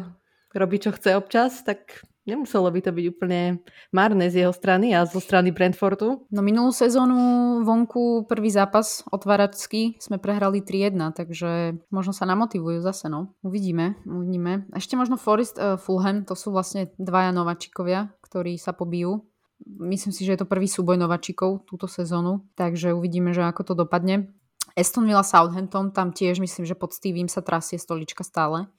[0.55, 3.59] robí, čo chce občas, tak Nemuselo by to byť úplne
[3.91, 6.23] marné z jeho strany a zo strany Brentfordu.
[6.31, 13.11] No minulú sezónu vonku prvý zápas otváračský sme prehrali 3-1, takže možno sa namotivujú zase,
[13.11, 13.35] no.
[13.43, 14.63] Uvidíme, uvidíme.
[14.71, 19.27] Ešte možno Forest uh, Fulham, to sú vlastne dvaja nováčikovia, ktorí sa pobijú.
[19.67, 23.73] Myslím si, že je to prvý súboj nováčikov túto sezónu, takže uvidíme, že ako to
[23.75, 24.31] dopadne.
[24.71, 28.71] Aston Villa Southampton, tam tiež myslím, že pod Steviem sa trasie stolička stále.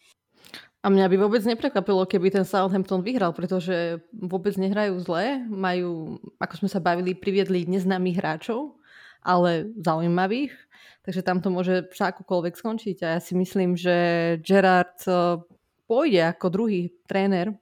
[0.82, 6.66] A mňa by vôbec neprekvapilo, keby ten Southampton vyhral, pretože vôbec nehrajú zle, majú, ako
[6.66, 8.74] sme sa bavili, priviedli neznámych hráčov,
[9.22, 10.50] ale zaujímavých,
[11.06, 12.96] takže tam to môže všakokoľvek skončiť.
[13.06, 13.94] A ja si myslím, že
[14.42, 15.38] Gerard eh,
[15.86, 17.56] pôjde ako druhý tréner eh,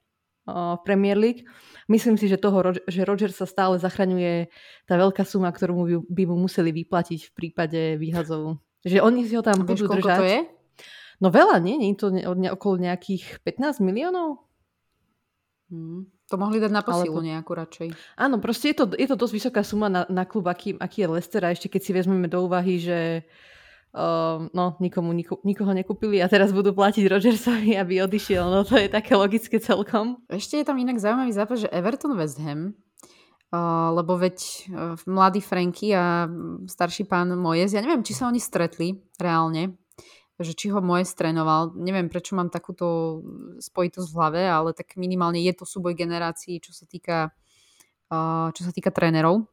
[0.49, 1.45] v Premier League.
[1.85, 4.49] Myslím si, že toho, že Roger sa stále zachraňuje
[4.89, 8.57] tá veľká suma, ktorú by mu museli vyplatiť v prípade výhazov.
[8.81, 10.17] Že oni si ho tam budú držať.
[10.17, 10.41] to je?
[11.21, 11.77] No veľa, nie?
[11.77, 14.41] Nie je to ne, okolo nejakých 15 miliónov?
[15.69, 16.09] Hmm.
[16.33, 17.37] To mohli dať na posilu Ale...
[17.37, 17.87] nejakú radšej.
[18.17, 21.11] Áno, proste je to, je to dosť vysoká suma na, na klub, aký, aký je
[21.11, 23.27] Leicester a ešte keď si vezmeme do úvahy, že
[23.93, 28.47] uh, no, nikomu niko, nikoho nekúpili a teraz budú platiť Rogersovi, aby odišiel.
[28.47, 30.23] No to je také logické celkom.
[30.31, 32.73] Ešte je tam inak zaujímavý zápas, že Everton West Ham
[33.51, 34.39] Uh, lebo veď
[34.71, 36.23] uh, mladý Franky a
[36.71, 39.75] starší pán Mojes, ja neviem, či sa oni stretli reálne,
[40.41, 43.19] že či ho Mojes trénoval, neviem prečo mám takúto
[43.61, 47.33] spojitosť v hlave, ale tak minimálne je to súboj generácií, čo sa týka,
[48.13, 49.47] uh, čo sa týka trénerov.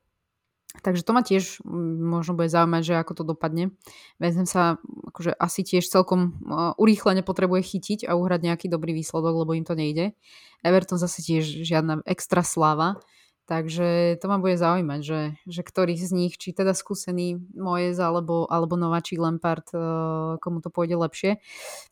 [0.79, 3.73] Takže to ma tiež možno bude zaujímať, že ako to dopadne.
[4.21, 4.77] Vezmem sa
[5.11, 6.37] akože asi tiež celkom
[6.77, 10.13] urýchlene potrebuje chytiť a uhrať nejaký dobrý výsledok, lebo im to nejde.
[10.61, 13.01] Everton zase tiež žiadna extra sláva.
[13.49, 18.45] Takže to ma bude zaujímať, že, že ktorý z nich, či teda skúsený Mojes alebo,
[18.45, 21.41] alebo nováčik Lampard, eh, komu to pôjde lepšie.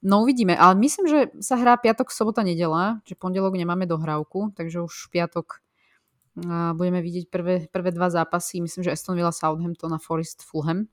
[0.04, 4.84] No uvidíme, ale myslím, že sa hrá piatok, sobota, nedela, že pondelok nemáme dohrávku, takže
[4.84, 5.64] už piatok
[6.44, 8.60] eh, budeme vidieť prvé, prvé dva zápasy.
[8.60, 10.92] Myslím, že Aston Villa, Southampton a Forest Fulham.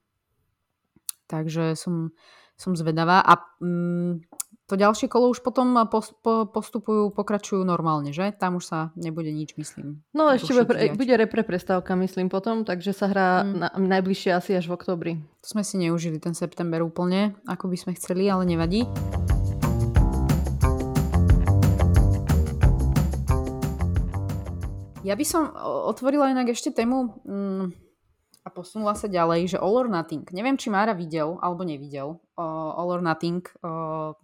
[1.28, 2.16] Takže som,
[2.56, 3.20] som zvedavá.
[3.20, 4.32] A mm,
[4.74, 5.78] to ďalšie kolo už potom
[6.50, 8.34] postupujú, pokračujú normálne, že?
[8.34, 10.02] Tam už sa nebude nič, myslím.
[10.18, 13.54] No ešte bude, pre, bude repre prestávka, myslím potom, takže sa hrá mm.
[13.54, 13.70] na,
[14.02, 15.12] najbližšie asi až v oktobri.
[15.46, 18.90] To sme si neužili ten september úplne, ako by sme chceli, ale nevadí.
[25.06, 25.54] Ja by som
[25.86, 27.66] otvorila inak ešte tému mm,
[28.42, 30.26] a posunula sa ďalej, že All or Nothing.
[30.34, 33.46] Neviem, či Mára videl alebo nevidel uh, All or Nothing.
[33.62, 34.18] Uh,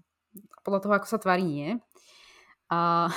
[0.69, 1.69] podľa toho, ako sa tvári, nie.
[2.69, 3.09] A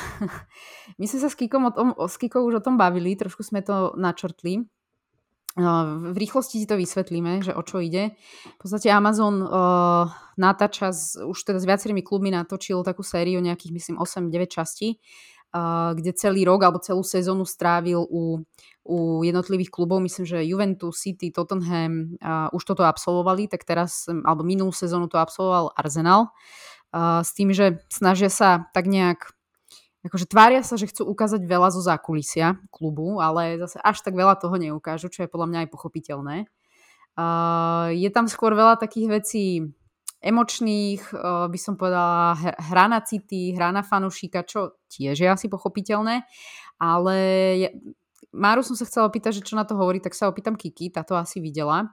[1.01, 3.61] my sme sa s Kikom, o tom, s Kikou už o tom bavili, trošku sme
[3.61, 4.65] to načrtli.
[5.53, 8.17] V rýchlosti ti to vysvetlíme, že o čo ide.
[8.57, 10.09] V podstate Amazon uh,
[10.41, 14.97] natáča, s, už teda s viacerými klubmi natočil takú sériu nejakých, myslím, 8-9 častí,
[15.53, 18.41] uh, kde celý rok alebo celú sezónu strávil u,
[18.81, 18.97] u
[19.29, 20.01] jednotlivých klubov.
[20.01, 25.21] Myslím, že Juventus, City, Tottenham uh, už toto absolvovali, tak teraz, alebo minulú sezónu to
[25.21, 26.33] absolvoval Arsenal.
[26.33, 29.33] Uh, s tým, že snažia sa tak nejak
[30.03, 34.35] akože tvária sa, že chcú ukázať veľa zo zákulisia klubu, ale zase až tak veľa
[34.35, 36.37] toho neukážu, čo je podľa mňa aj pochopiteľné.
[37.13, 39.45] Uh, je tam skôr veľa takých vecí
[40.19, 45.47] emočných, uh, by som povedala, hra na city, hra na fanušika, čo tiež je asi
[45.47, 46.27] pochopiteľné,
[46.83, 47.17] ale
[47.63, 47.71] ja,
[48.33, 51.13] Máru som sa chcela opýtať, že čo na to hovorí, tak sa opýtam Kiki, táto
[51.13, 51.93] asi videla.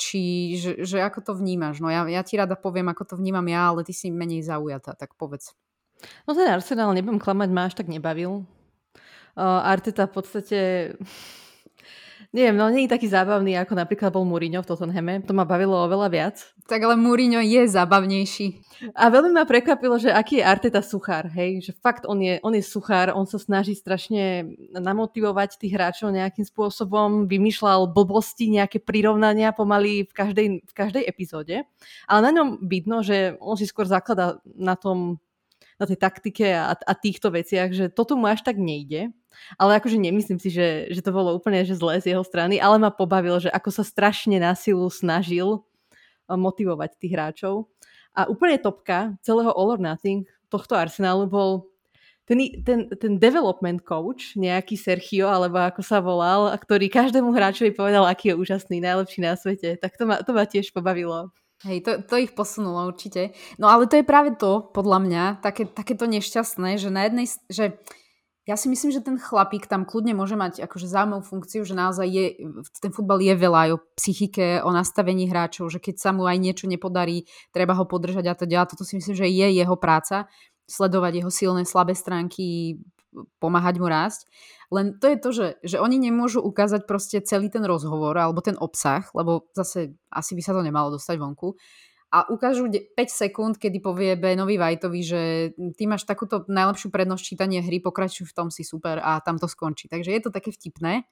[0.00, 0.22] Či,
[0.56, 1.84] že, že ako to vnímaš?
[1.84, 4.96] No ja, ja ti rada poviem, ako to vnímam ja, ale ty si menej zaujatá,
[4.96, 5.52] tak povedz.
[6.24, 8.48] No ten Arsenal, nebudem klamať, ma až tak nebavil.
[9.36, 10.58] Uh, Arteta v podstate
[12.36, 15.24] Neviem, no nie je taký zábavný, ako napríklad bol Mourinho v Tottenhame.
[15.24, 16.36] To ma bavilo oveľa viac.
[16.68, 18.60] Tak ale Mourinho je zábavnejší.
[18.92, 21.64] A veľmi ma prekvapilo, že aký je Arteta suchár, hej?
[21.64, 26.44] Že fakt on je, on je suchár, on sa snaží strašne namotivovať tých hráčov nejakým
[26.44, 31.64] spôsobom, vymýšľal blbosti, nejaké prirovnania pomaly v každej, v každej epizóde.
[32.04, 35.16] Ale na ňom vidno, že on si skôr zaklada na tom,
[35.80, 39.08] na tej taktike a, a týchto veciach, že toto mu až tak nejde
[39.56, 42.80] ale akože nemyslím si, že, že to bolo úplne že zlé z jeho strany, ale
[42.80, 47.70] ma pobavilo, že ako sa strašne na silu snažil eh, motivovať tých hráčov.
[48.16, 51.50] A úplne topka celého All or Nothing tohto Arsenalu bol
[52.26, 58.02] ten, ten, ten development coach, nejaký Sergio, alebo ako sa volal, ktorý každému hráčovi povedal,
[58.02, 59.78] aký je úžasný, najlepší na svete.
[59.78, 61.30] Tak to ma, to ma tiež pobavilo.
[61.64, 63.32] Hej, to, to ich posunulo určite.
[63.56, 67.78] No ale to je práve to, podľa mňa, také, takéto nešťastné, že na jednej, že
[68.46, 72.06] ja si myslím, že ten chlapík tam kľudne môže mať akože zaujímavú funkciu, že naozaj
[72.06, 72.24] je,
[72.78, 76.38] ten futbal je veľa aj o psychike, o nastavení hráčov, že keď sa mu aj
[76.38, 78.70] niečo nepodarí, treba ho podržať a to ďalej.
[78.70, 80.30] Toto si myslím, že je jeho práca,
[80.70, 82.78] sledovať jeho silné, slabé stránky,
[83.42, 84.30] pomáhať mu rásť.
[84.70, 88.54] Len to je to, že, že oni nemôžu ukázať proste celý ten rozhovor alebo ten
[88.58, 91.58] obsah, lebo zase asi by sa to nemalo dostať vonku
[92.06, 95.22] a ukážu 5 sekúnd, kedy povie Benovi Vajtovi, že
[95.74, 99.50] ty máš takúto najlepšiu prednosť čítania hry, pokračuj v tom, si super a tam to
[99.50, 99.90] skončí.
[99.90, 101.02] Takže je to také vtipné.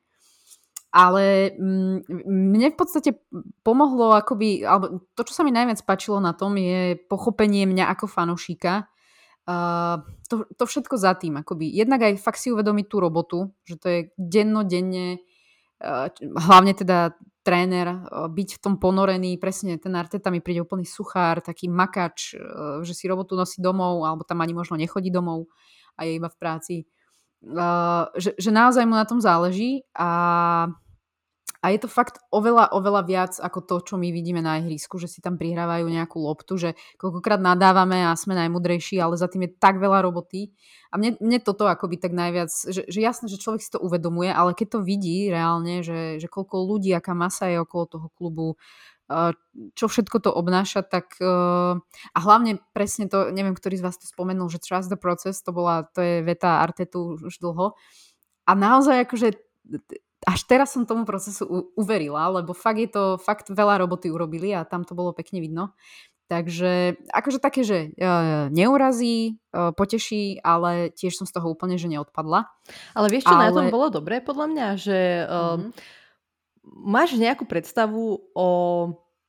[0.95, 3.19] Ale mm, mne v podstate
[3.67, 8.07] pomohlo akoby, alebo to, čo sa mi najviac páčilo na tom, je pochopenie mňa ako
[8.07, 8.87] fanúšika.
[9.45, 9.99] Uh,
[10.31, 11.43] to, to všetko za tým.
[11.43, 11.75] Akoby.
[11.75, 15.19] Jednak aj fakt si uvedomiť tú robotu, že to je dennodenne,
[15.83, 16.07] uh,
[16.39, 21.45] hlavne teda tréner, eh, byť v tom ponorený, presne ten Arteta mi príde úplný suchár,
[21.45, 25.47] taký makač, eh, že si robotu nosí domov, alebo tam ani možno nechodí domov
[25.95, 26.77] a je iba v práci.
[27.45, 30.73] Eh, že, že naozaj mu na tom záleží a,
[31.65, 35.09] A je to fakt oveľa, oveľa viac ako to, čo my vidíme na ihrisku, že
[35.09, 39.57] si tam prihrávajú nejakú loptu, že koľkokrát nadávame a sme najmudrejší, ale za tým je
[39.57, 40.53] tak veľa roboty.
[40.93, 44.29] A mne, mne toto akoby tak najviac, že, že jasné, že človek si to uvedomuje,
[44.29, 48.61] ale keď to vidí reálne, že, že koľko ľudí, aká masa je okolo toho klubu,
[49.77, 54.49] čo všetko to obnáša, tak a hlavne presne to, neviem, ktorý z vás to spomenul,
[54.49, 57.77] že trust the process, to bola, to je veta Artetu už dlho.
[58.45, 59.37] A naozaj akože
[60.25, 64.65] až teraz som tomu procesu uverila, lebo fakt je to, fakt veľa roboty urobili a
[64.65, 65.77] tam to bolo pekne vidno.
[66.25, 71.93] Takže akože také, že uh, neurazí, uh, poteší, ale tiež som z toho úplne, že
[71.93, 72.49] neodpadla.
[72.97, 73.53] Ale vieš, čo ale...
[73.53, 74.69] na tom bolo dobré podľa mňa?
[74.81, 76.03] Že uh, mm-hmm
[76.65, 78.49] máš nejakú predstavu o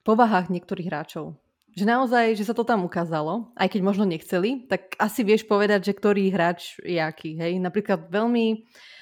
[0.08, 1.36] povahách niektorých hráčov?
[1.76, 5.92] Že naozaj, že sa to tam ukázalo, aj keď možno nechceli, tak asi vieš povedať,
[5.92, 7.36] že ktorý hráč je aký.
[7.36, 7.60] Hej?
[7.60, 8.95] Napríklad veľmi uh,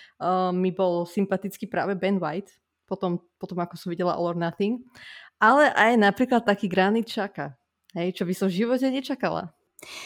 [0.56, 2.52] mi bol sympatický práve Ben White,
[2.88, 4.84] potom, potom ako som videla All or Nothing,
[5.42, 7.56] ale aj napríklad taký Granit Xhaka,
[7.96, 9.52] hej, čo by som v živote nečakala.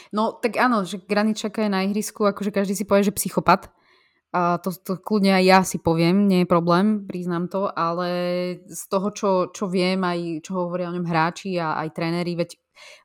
[0.10, 3.70] No tak áno, že Granit Xhaka je na ihrisku, akože každý si povie, že psychopat,
[4.36, 8.10] a to, to kľudne aj ja si poviem, nie je problém, priznám to, ale
[8.68, 12.60] z toho, čo, čo viem, aj čo hovoria o ňom hráči a aj tréneri, veď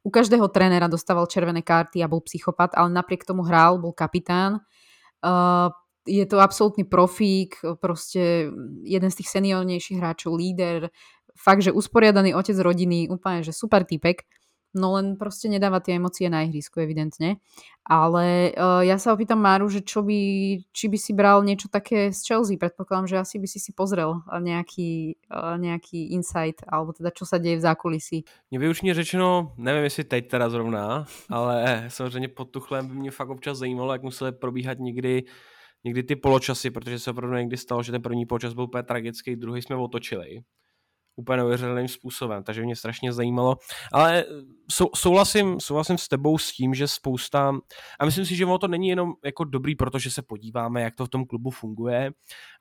[0.04, 4.60] u každého trénera dostával červené karty a bol psychopat, ale napriek tomu hral, bol kapitán.
[5.22, 5.70] Uh,
[6.06, 8.50] je to absolútny profík, proste
[8.82, 10.90] jeden z tých seniornejších hráčov, líder,
[11.36, 14.26] fakt, že usporiadaný otec rodiny, úplne, že super typek.
[14.72, 17.44] No len proste nedáva tie emócie na ihrisku, evidentne.
[17.84, 20.20] Ale uh, ja sa opýtam Máru, že čo by,
[20.72, 22.56] či by si bral niečo také z Chelsea.
[22.56, 27.36] Predpokladám, že asi by si si pozrel nejaký, uh, nejaký insight, alebo teda čo sa
[27.36, 28.24] deje v zákulisí.
[28.50, 33.28] Mě vyučně řečeno, nevím jestli teď teda zrovna, ale samozřejmě pod Tuchlem by mě fakt
[33.28, 35.24] občas zajímalo, jak museli probíhat někdy
[35.84, 39.36] někdy ty poločasy, protože se opravdu někdy stalo, že ten první poločas byl úplně tragický,
[39.36, 40.42] druhý jsme otočili
[41.16, 43.56] úplně neuvěřitelným způsobem, takže mě strašně zajímalo.
[43.92, 44.24] Ale
[44.70, 47.58] sou, souhlasím, souhlasím s tebou s tím, že spousta,
[48.00, 51.06] a myslím si, že ono to není jenom jako dobrý, protože se podíváme, jak to
[51.06, 52.10] v tom klubu funguje,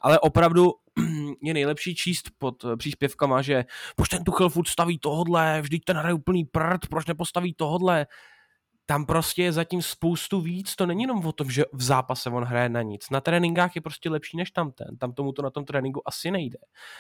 [0.02, 0.72] ale opravdu
[1.44, 6.14] je nejlepší číst pod příspěvkama, že proč ten Tuchel furt staví tohodle, vždyť ten hraje
[6.14, 8.08] úplný prd, proč nepostaví tohodle
[8.92, 12.44] tam prostě je zatím spoustu víc, to není jenom o tom, že v zápase on
[12.44, 13.10] hraje na nic.
[13.10, 16.32] Na tréninkách je prostě lepší než tam ten, tam tomu to na tom tréninku asi
[16.32, 16.58] nejde.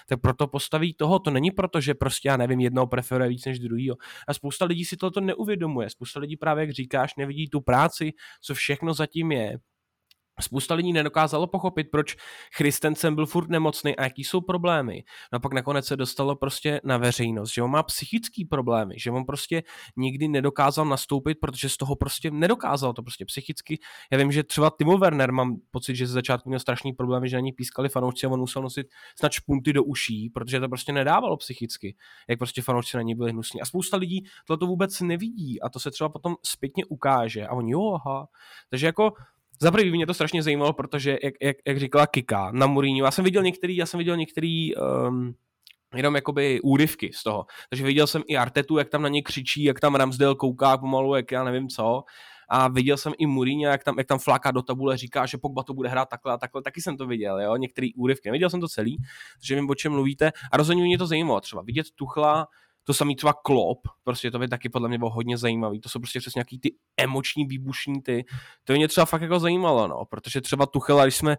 [0.09, 3.59] Tak proto postaví toho, to není proto, že prostě já nevím, jednoho preferuje víc než
[3.59, 3.95] druhýho.
[4.27, 8.53] A spousta lidí si toto neuvědomuje, spousta lidí právě, jak říkáš, nevidí tu práci, co
[8.53, 9.57] všechno zatím je
[10.39, 12.15] Spousta lidí nedokázalo pochopit, proč
[12.55, 15.03] Christensen byl furt nemocný a jaký jsou problémy.
[15.33, 19.25] No pak nakonec se dostalo prostě na veřejnost, že on má psychické problémy, že on
[19.25, 19.63] prostě
[19.97, 23.79] nikdy nedokázal nastoupit, protože z toho prostě nedokázal to prostě psychicky.
[24.11, 27.37] Já vím, že třeba Timo Werner mám pocit, že ze začátku měl strašný problémy, že
[27.37, 28.87] na ní pískali fanoušci a on musel nosit
[29.19, 31.95] snad špunty do uší, protože to prostě nedávalo psychicky,
[32.29, 33.61] jak prostě fanoušci na ní byli hnusní.
[33.61, 37.71] A spousta lidí to vůbec nevidí a to se třeba potom zpětně ukáže a oni
[37.71, 38.27] jo, aha.
[38.69, 39.13] Takže jako
[39.61, 43.11] za prvý mě to strašně zajímalo, protože jak, jak, jak říkala Kika na Mourinho, já
[43.11, 45.33] jsem viděl některý, já jsem viděl některý um,
[45.95, 47.45] jenom jakoby úryvky z toho.
[47.69, 51.15] Takže viděl jsem i Artetu, jak tam na ně křičí, jak tam Ramsdale kouká pomalu,
[51.15, 52.03] jak já nevím co.
[52.49, 55.63] A viděl jsem i Mourinho, jak tam, jak tam fláká do tabule, říká, že Pogba
[55.63, 56.61] to bude hrát takhle a takhle.
[56.61, 58.29] Taky jsem to viděl, jo, některý úryvky.
[58.29, 58.97] Neviděl jsem to celý,
[59.39, 60.31] takže vím, o čem mluvíte.
[60.51, 61.41] A rozhodně mě to zajímalo.
[61.41, 62.47] Třeba vidět Tuchla,
[62.83, 65.79] to samý třeba klop, prostě to je taky podle mě bylo hodně zajímavý.
[65.81, 68.25] To jsou prostě přesně nějaký ty emoční výbušní ty.
[68.63, 71.37] To mě třeba fakt jako zajímalo, no, protože třeba Tuchela, když jsme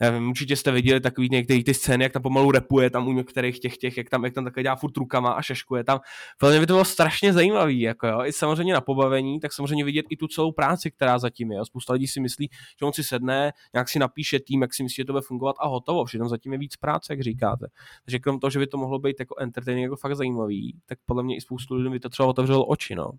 [0.00, 3.60] nevím, určitě jste viděli takový některé ty scény, jak tam pomalu repuje tam u některých
[3.60, 6.00] těch, těch jak tam, jak tam takhle dělá furt rukama a šeškuje tam.
[6.38, 8.20] Podle by to bylo strašně zajímavý, jako jo.
[8.24, 11.64] I samozřejmě na pobavení, tak samozřejmě vidět i tu celou práci, která zatím je.
[11.64, 12.48] Spousta lidí si myslí,
[12.80, 15.56] že on si sedne, nějak si napíše tým, jak si myslí, že to bude fungovat
[15.60, 16.04] a hotovo.
[16.04, 17.66] Všechno zatím je víc práce, jak říkáte.
[18.04, 21.22] Takže krom toho, že by to mohlo být jako entertaining, jako fakt zajímavý, tak podle
[21.22, 23.10] mě i spoustu lidí by to třeba otevřelo oči, no.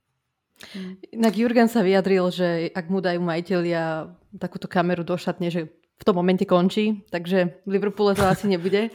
[1.13, 4.09] Inak Jurgen sa vyjadril, že ak mu dajú majiteľia
[4.41, 8.93] takúto kameru do šatne, že v tom momente končí, takže v Liverpoole to asi nebude.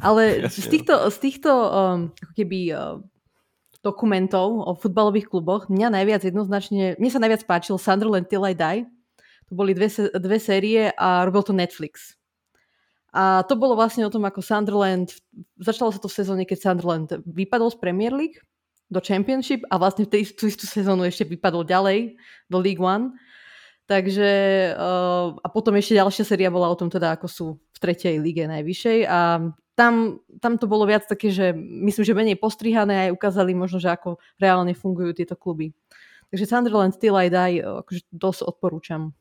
[0.00, 2.96] Ale z týchto, z týchto um, ako keby uh,
[3.84, 8.88] dokumentov o futbalových kluboch mňa najviac jednoznačne, mne sa najviac páčil Sunderland Till I Die.
[9.48, 12.18] To boli dve, dve série a robil to Netflix.
[13.16, 15.16] A to bolo vlastne o tom, ako Sunderland,
[15.56, 18.36] začalo sa to v sezóne, keď Sunderland vypadol z Premier League
[18.92, 22.16] do Championship a vlastne v tej tú istú sezónu ešte vypadol ďalej
[22.48, 23.16] do League One
[23.88, 24.30] Takže
[24.76, 28.44] uh, a potom ešte ďalšia séria bola o tom teda, ako sú v tretej lige
[28.44, 33.56] najvyššej a tam, tam to bolo viac také, že myslím, že menej postrihané aj ukázali
[33.56, 35.72] možno, že ako reálne fungujú tieto kluby.
[36.28, 39.16] Takže Sunderland Still I Die akože dosť odporúčam.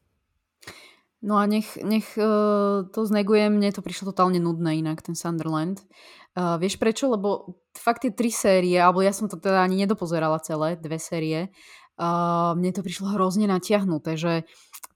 [1.23, 5.81] No a nech, nech uh, to znegujem, mne to prišlo totálne nudné inak, ten Sunderland.
[6.37, 7.09] Uh, vieš prečo?
[7.09, 11.49] Lebo fakt tie tri série, alebo ja som to teda ani nedopozerala celé, dve série,
[11.97, 14.45] uh, mne to prišlo hrozne natiahnuté, že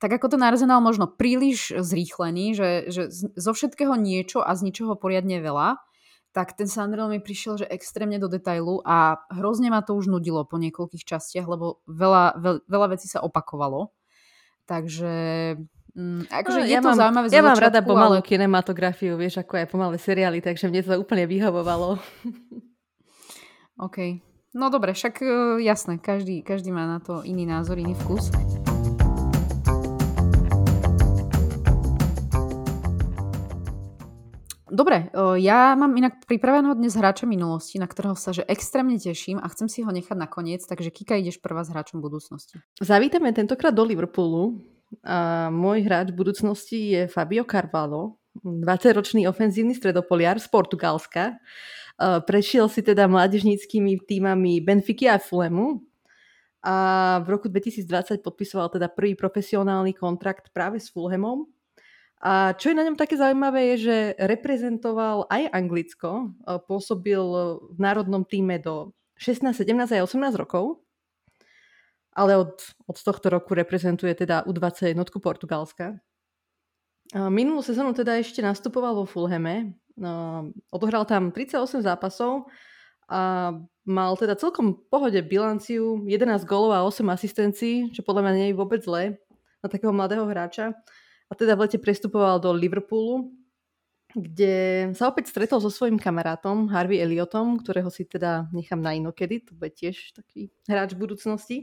[0.02, 4.98] tak ako ten Arsenal možno príliš zrýchlený, že, že zo všetkého niečo a z ničoho
[4.98, 5.78] poriadne veľa,
[6.32, 10.48] tak ten Sunderland mi prišiel, že extrémne do detailu a hrozne ma to už nudilo
[10.48, 13.92] po niekoľkých častiach, lebo veľa, veľ, veľa vecí sa opakovalo.
[14.64, 15.14] Takže
[15.92, 18.26] mm, akože no, je ja to mám, zaujímavé Ja mám rada pomalú ale...
[18.26, 22.00] kinematografiu, vieš, ako aj pomalé seriály, takže mne to úplne vyhovovalo.
[23.86, 24.31] OK.
[24.52, 25.28] No dobre, však e,
[25.64, 28.28] jasné, každý, každý má na to iný názor, iný vkus.
[34.72, 39.48] Dobre, ja mám inak pripraveného dnes hráča minulosti, na ktorého sa že extrémne teším a
[39.52, 42.60] chcem si ho nechať na koniec, takže Kika, ideš prvá s hráčom budúcnosti.
[42.80, 44.64] Zavítame tentokrát do Liverpoolu.
[45.08, 51.40] A môj hráč budúcnosti je Fabio Carvalho, 20-ročný ofenzívny stredopoliar z Portugalska.
[52.02, 55.86] Prešiel si teda mládežníckými týmami Benfiky a Fulhamu
[56.66, 56.76] a
[57.22, 61.46] v roku 2020 podpisoval teda prvý profesionálny kontrakt práve s Fulhamom
[62.22, 66.38] a čo je na ňom také zaujímavé, je, že reprezentoval aj Anglicko,
[66.70, 67.18] pôsobil
[67.74, 70.86] v národnom týme do 16, 17 a 18 rokov,
[72.14, 75.98] ale od, od tohto roku reprezentuje teda U20 jednotku Portugalska.
[77.12, 79.76] Minulú sezónu teda ešte nastupoval vo Fulhame,
[80.72, 82.48] odohral tam 38 zápasov
[83.12, 83.52] a
[83.84, 88.56] mal teda celkom pohode bilanciu 11 gólov a 8 asistencií, čo podľa mňa nie je
[88.56, 89.20] vôbec zlé
[89.60, 90.72] na takého mladého hráča.
[91.28, 93.36] A teda v lete prestupoval do Liverpoolu,
[94.16, 99.44] kde sa opäť stretol so svojím kamarátom Harvey Elliotom, ktorého si teda nechám na inokedy,
[99.44, 101.58] to bude tiež taký hráč v budúcnosti.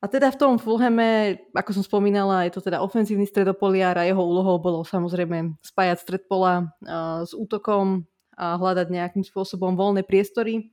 [0.00, 4.24] A teda v tom Fulhame, ako som spomínala, je to teda ofenzívny stredopoliar a jeho
[4.24, 10.72] úlohou bolo samozrejme spájať stred pola uh, s útokom a hľadať nejakým spôsobom voľné priestory.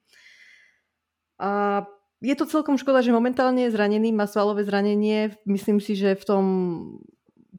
[1.44, 1.84] A
[2.24, 5.36] je to celkom škoda, že momentálne je zranený, má svalové zranenie.
[5.44, 6.46] Myslím si, že v tom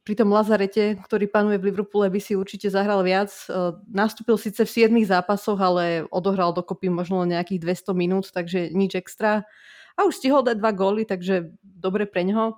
[0.03, 3.29] pri tom Lazarete, ktorý panuje v Liverpoole, by si určite zahral viac.
[3.29, 8.97] E, nastúpil síce v 7 zápasoch, ale odohral dokopy možno nejakých 200 minút, takže nič
[8.97, 9.45] extra.
[9.99, 12.55] A už stihol dať dva góly, takže dobre pre ňoho.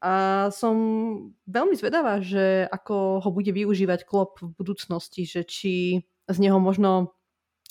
[0.00, 0.74] A som
[1.44, 7.12] veľmi zvedavá, že ako ho bude využívať klop v budúcnosti, že či z neho možno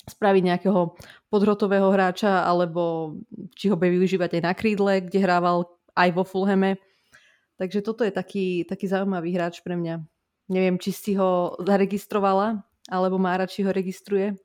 [0.06, 0.94] spraviť nejakého
[1.34, 3.16] podhrotového hráča, alebo
[3.58, 5.66] či ho bude využívať aj na krídle, kde hrával
[5.98, 6.78] aj vo Fulhame
[7.58, 9.98] Takže toto je taký, taký zaujímavý hráč pre mňa.
[10.48, 14.38] Neviem, či si ho zaregistrovala, alebo Mára, či ho registruje.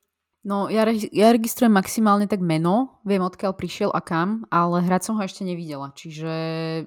[0.43, 5.07] No, ja, re- ja registrujem maximálne tak meno, viem odkiaľ prišiel a kam, ale hrať
[5.07, 6.31] som ho ešte nevidela, čiže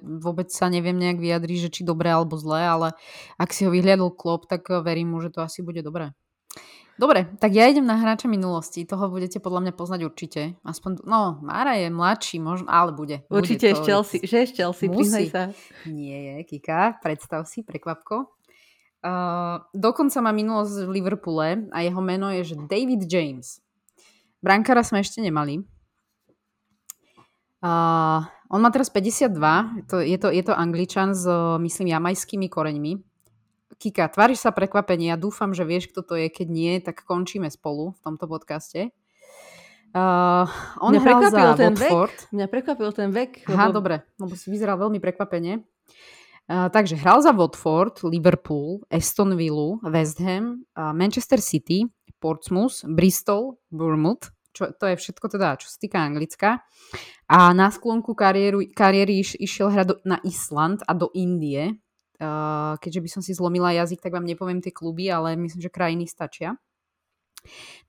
[0.05, 2.87] vôbec sa neviem nejak vyjadriť, že či dobre alebo zlé, ale
[3.41, 6.13] ak si ho vyhliadol klop, tak verím mu, že to asi bude dobré.
[6.97, 8.81] Dobre, tak ja idem na hráča minulosti.
[8.81, 10.41] Toho budete podľa mňa poznať určite.
[10.65, 13.21] Aspoň, no, Mára je mladší, možno, ale bude.
[13.29, 15.43] Určite bude ešte Chelsea, že ešte Chelsea, priznaj sa.
[15.85, 18.33] Nie je, Kika, predstav si, prekvapko.
[18.97, 23.61] Uh, dokonca má minulosť v Liverpoole a jeho meno je, že David James.
[24.41, 25.61] Brankára sme ešte nemali.
[27.61, 29.37] Uh, on má teraz 52,
[29.89, 31.25] to, je, to, je to angličan s,
[31.61, 33.01] myslím, jamajskými koreňmi.
[33.77, 35.13] Kika, tváriš sa prekvapenie.
[35.13, 36.33] Ja dúfam, že vieš, kto to je.
[36.33, 38.89] Keď nie, tak končíme spolu v tomto podcaste.
[39.93, 40.49] Uh,
[40.81, 42.17] on Mňa hral za ten Watford.
[42.17, 42.33] Vek.
[42.33, 43.31] Mňa prekvapil ten vek.
[43.45, 43.53] Lebo...
[43.53, 45.61] Aha, dobre, lebo si vyzeral veľmi prekvapene.
[46.47, 50.63] Takže hral za Watford, Liverpool, Aston Villa, West Ham,
[50.95, 51.83] Manchester City,
[52.23, 56.63] Portsmouth, Bristol, Bournemouth, čo, to je všetko teda, čo sa týka Anglicka.
[57.27, 61.75] A na sklonku kariéru, kariéry iš, išiel hrať do, na Island a do Indie,
[62.17, 65.69] Uh, keďže by som si zlomila jazyk, tak vám nepoviem tie kluby, ale myslím, že
[65.69, 66.57] krajiny stačia.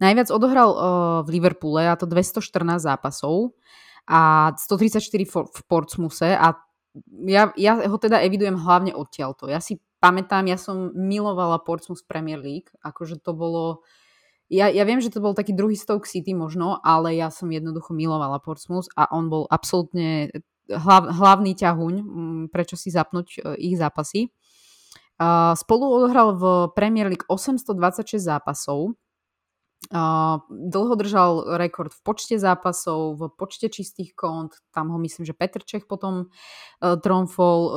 [0.04, 0.80] Najviac odohral uh,
[1.24, 2.44] v Liverpoole, a to 214
[2.76, 3.56] zápasov
[4.04, 6.60] a 134 v Portsmuse a
[7.26, 9.46] ja, ja ho teda evidujem hlavne odtiaľto.
[9.50, 13.86] Ja si pamätám, ja som milovala Portsmouth Premier League, akože to bolo...
[14.48, 17.92] Ja, ja viem, že to bol taký druhý Stoke City možno, ale ja som jednoducho
[17.92, 20.32] milovala Portsmouth a on bol absolútne
[20.72, 24.32] hlav, hlavný ťahuň, mm, prečo si zapnúť e, ich zápasy.
[25.58, 26.44] Spolu odohral v
[26.78, 28.94] Premier League 826 zápasov.
[30.50, 34.52] Dlho držal rekord v počte zápasov, v počte čistých kont.
[34.68, 37.58] Tam ho myslím, že Petr Čech potom uh, tromfol.
[37.64, 37.72] Uh,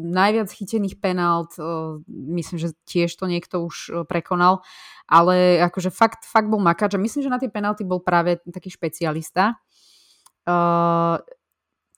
[0.00, 4.64] najviac chytených penált, uh, myslím, že tiež to niekto už prekonal.
[5.04, 6.96] Ale akože fakt, fakt bol makač.
[6.96, 9.60] A myslím, že na tie penalty bol práve taký špecialista.
[10.48, 11.20] Uh,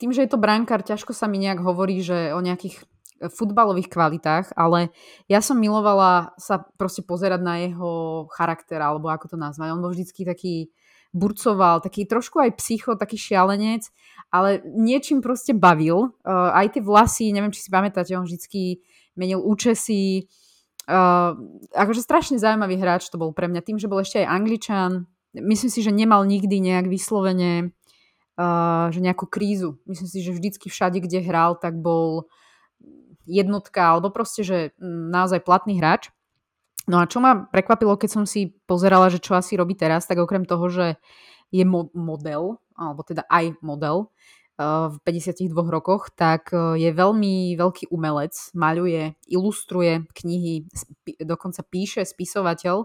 [0.02, 2.82] tým, že je to brankár, ťažko sa mi nejak hovorí, že o nejakých
[3.22, 4.90] futbalových kvalitách, ale
[5.30, 9.70] ja som milovala sa proste pozerať na jeho charakter, alebo ako to nazvať.
[9.70, 10.74] On bol vždycky taký
[11.14, 13.86] burcoval, taký trošku aj psycho, taký šialenec,
[14.34, 16.10] ale niečím proste bavil.
[16.26, 18.82] Uh, aj tie vlasy, neviem, či si pamätáte, on vždycky
[19.14, 20.26] menil účesy.
[20.90, 21.38] Uh,
[21.70, 23.62] akože strašne zaujímavý hráč to bol pre mňa.
[23.62, 25.06] Tým, že bol ešte aj angličan,
[25.38, 27.70] myslím si, že nemal nikdy nejak vyslovene
[28.38, 29.78] uh, že nejakú krízu.
[29.86, 32.26] Myslím si, že vždycky všade, kde hral, tak bol
[33.24, 36.12] jednotka, alebo proste, že naozaj platný hráč.
[36.84, 40.20] No a čo ma prekvapilo, keď som si pozerala, že čo asi robí teraz, tak
[40.20, 40.86] okrem toho, že
[41.48, 44.12] je mo- model, alebo teda aj model
[44.60, 51.64] uh, v 52 rokoch, tak uh, je veľmi veľký umelec, maľuje, ilustruje knihy, sp- dokonca
[51.64, 52.84] píše, spisovateľ,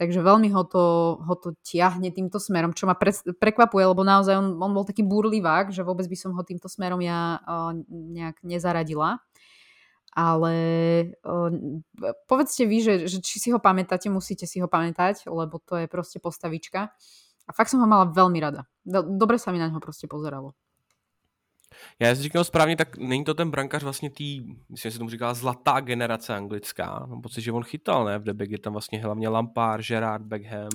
[0.00, 0.84] takže veľmi ho to,
[1.20, 5.04] ho to tiahne týmto smerom, čo ma pre- prekvapuje, lebo naozaj on, on bol taký
[5.04, 9.20] burlivák, že vôbec by som ho týmto smerom ja uh, nejak nezaradila
[10.14, 10.54] ale
[11.26, 11.50] uh,
[12.30, 15.86] povedzte vy, že, že či si ho pamätáte, musíte si ho pamätať, lebo to je
[15.90, 16.94] proste postavička.
[17.44, 18.64] A fakt som ho mala veľmi rada.
[18.88, 20.54] Dobre sa mi na neho proste pozeralo.
[21.98, 25.34] Já jestli říkal správně, tak není to ten brankář vlastně tý, myslím, se tomu říká
[25.34, 27.06] zlatá generace anglická.
[27.06, 28.18] Mám pocit, že on chytal, ne?
[28.18, 30.68] V době, kdy tam vlastně hlavně Lampard, Gerard, Beckham.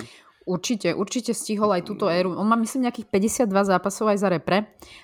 [0.46, 2.32] Určite, určite stihol aj túto éru.
[2.34, 4.58] On má myslím nejakých 52 zápasov aj za repre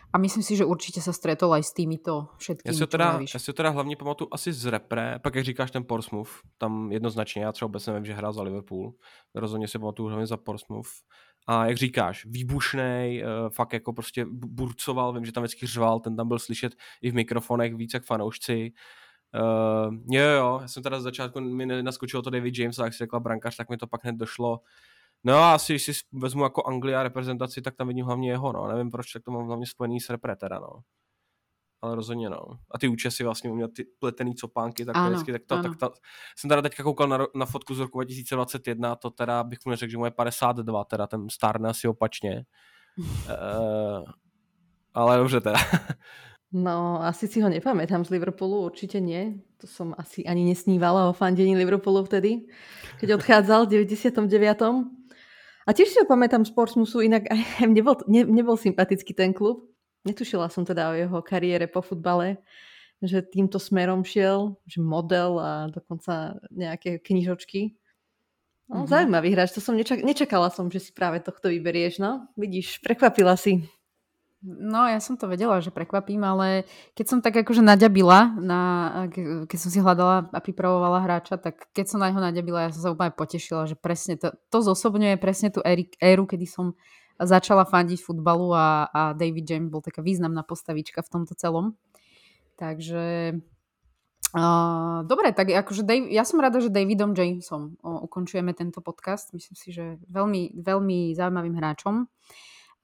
[0.10, 2.72] a myslím si, že určite sa stretol aj s týmito všetkými.
[2.72, 5.84] Já si, teda, já si teda hlavně pamatuju asi z repre, pak jak říkáš ten
[5.84, 8.94] Portsmouth, tam jednoznačně, já třeba vůbec nevím, že hrál za Liverpool,
[9.36, 10.90] rozhodně si pamatuju hlavně za Portsmouth.
[11.48, 16.16] A jak říkáš, výbušný, uh, fakt jako prostě burcoval, vím, že tam vždycky řval, ten
[16.16, 18.72] tam byl slyšet i v mikrofonech víc jak fanoušci.
[19.36, 22.94] Uh, jo, jo, já jsem teda z začátku mi naskočilo to David James, a jak
[22.94, 24.60] si řekla brankář, tak mi to pak hned došlo.
[25.26, 28.68] No a asi, si vezmu jako Anglia reprezentaci, tak tam vidím hlavně jeho, no.
[28.68, 30.80] Nevím proč, tak to mám hlavně spojený s repre teda, no.
[31.82, 32.42] Ale rozhodně no.
[32.72, 35.90] A ty účesy vlastně měl ty pletený copánky, tak, ano, vždycky, tak, to, tak ta,
[36.38, 39.92] jsem teda teďka koukal na, na fotku z roku 2021, to teda bych mu neřekl,
[39.92, 42.46] že mu je 52, teda ten stárne asi opačně.
[42.98, 44.04] uh,
[44.94, 45.60] ale dobře teda.
[46.54, 49.44] No, asi si ho nepamätám z Liverpoolu, určite nie.
[49.60, 52.48] To som asi ani nesnívala o fandení Liverpoolu vtedy,
[52.96, 54.64] keď odchádzal v 99.
[55.66, 59.66] A tiež si ho pamätám z Portsmouthu, inak aj nebol, ne, nebol sympatický ten klub.
[60.06, 62.38] Netušila som teda o jeho kariére po futbale,
[63.02, 67.74] že týmto smerom šiel, že model a dokonca nejaké knižočky.
[68.66, 68.90] No, mm-hmm.
[68.90, 72.30] Zaujímavý hráč, to som nečak- nečakala som, že si práve tohto vyberieš, no.
[72.38, 73.66] Vidíš, prekvapila si.
[74.46, 78.62] No, ja som to vedela, že prekvapím, ale keď som tak akože naďabila, na,
[79.50, 82.82] keď som si hľadala a pripravovala hráča, tak keď som na neho naďabila, ja som
[82.86, 85.66] sa úplne potešila, že presne to, to zosobňuje presne tú
[85.98, 86.78] éru, kedy som
[87.18, 91.74] začala fandiť futbalu a, a David James bol taká významná postavička v tomto celom.
[92.56, 93.36] Takže
[94.36, 99.34] uh, dobre, tak akože Dave, ja som rada, že Davidom Jamesom uh, ukončujeme tento podcast.
[99.34, 102.06] Myslím si, že veľmi, veľmi zaujímavým hráčom.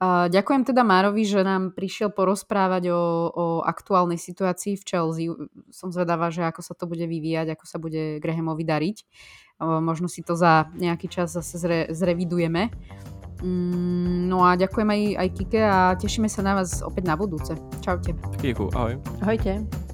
[0.02, 5.30] Ďakujem teda Márovi, že nám prišiel porozprávať o, o aktuálnej situácii v Chelsea.
[5.70, 8.96] Som zvedavá, že ako sa to bude vyvíjať, ako sa bude Grahamovi dariť.
[9.62, 12.74] Možno si to za nejaký čas zase zre, zrevidujeme.
[13.42, 17.54] Mm, no a ďakujem aj, aj Kike a tešíme sa na vás opäť na budúce.
[17.82, 18.14] Čaute.
[18.38, 18.98] Díky, ahoj.
[19.22, 19.91] Ahojte.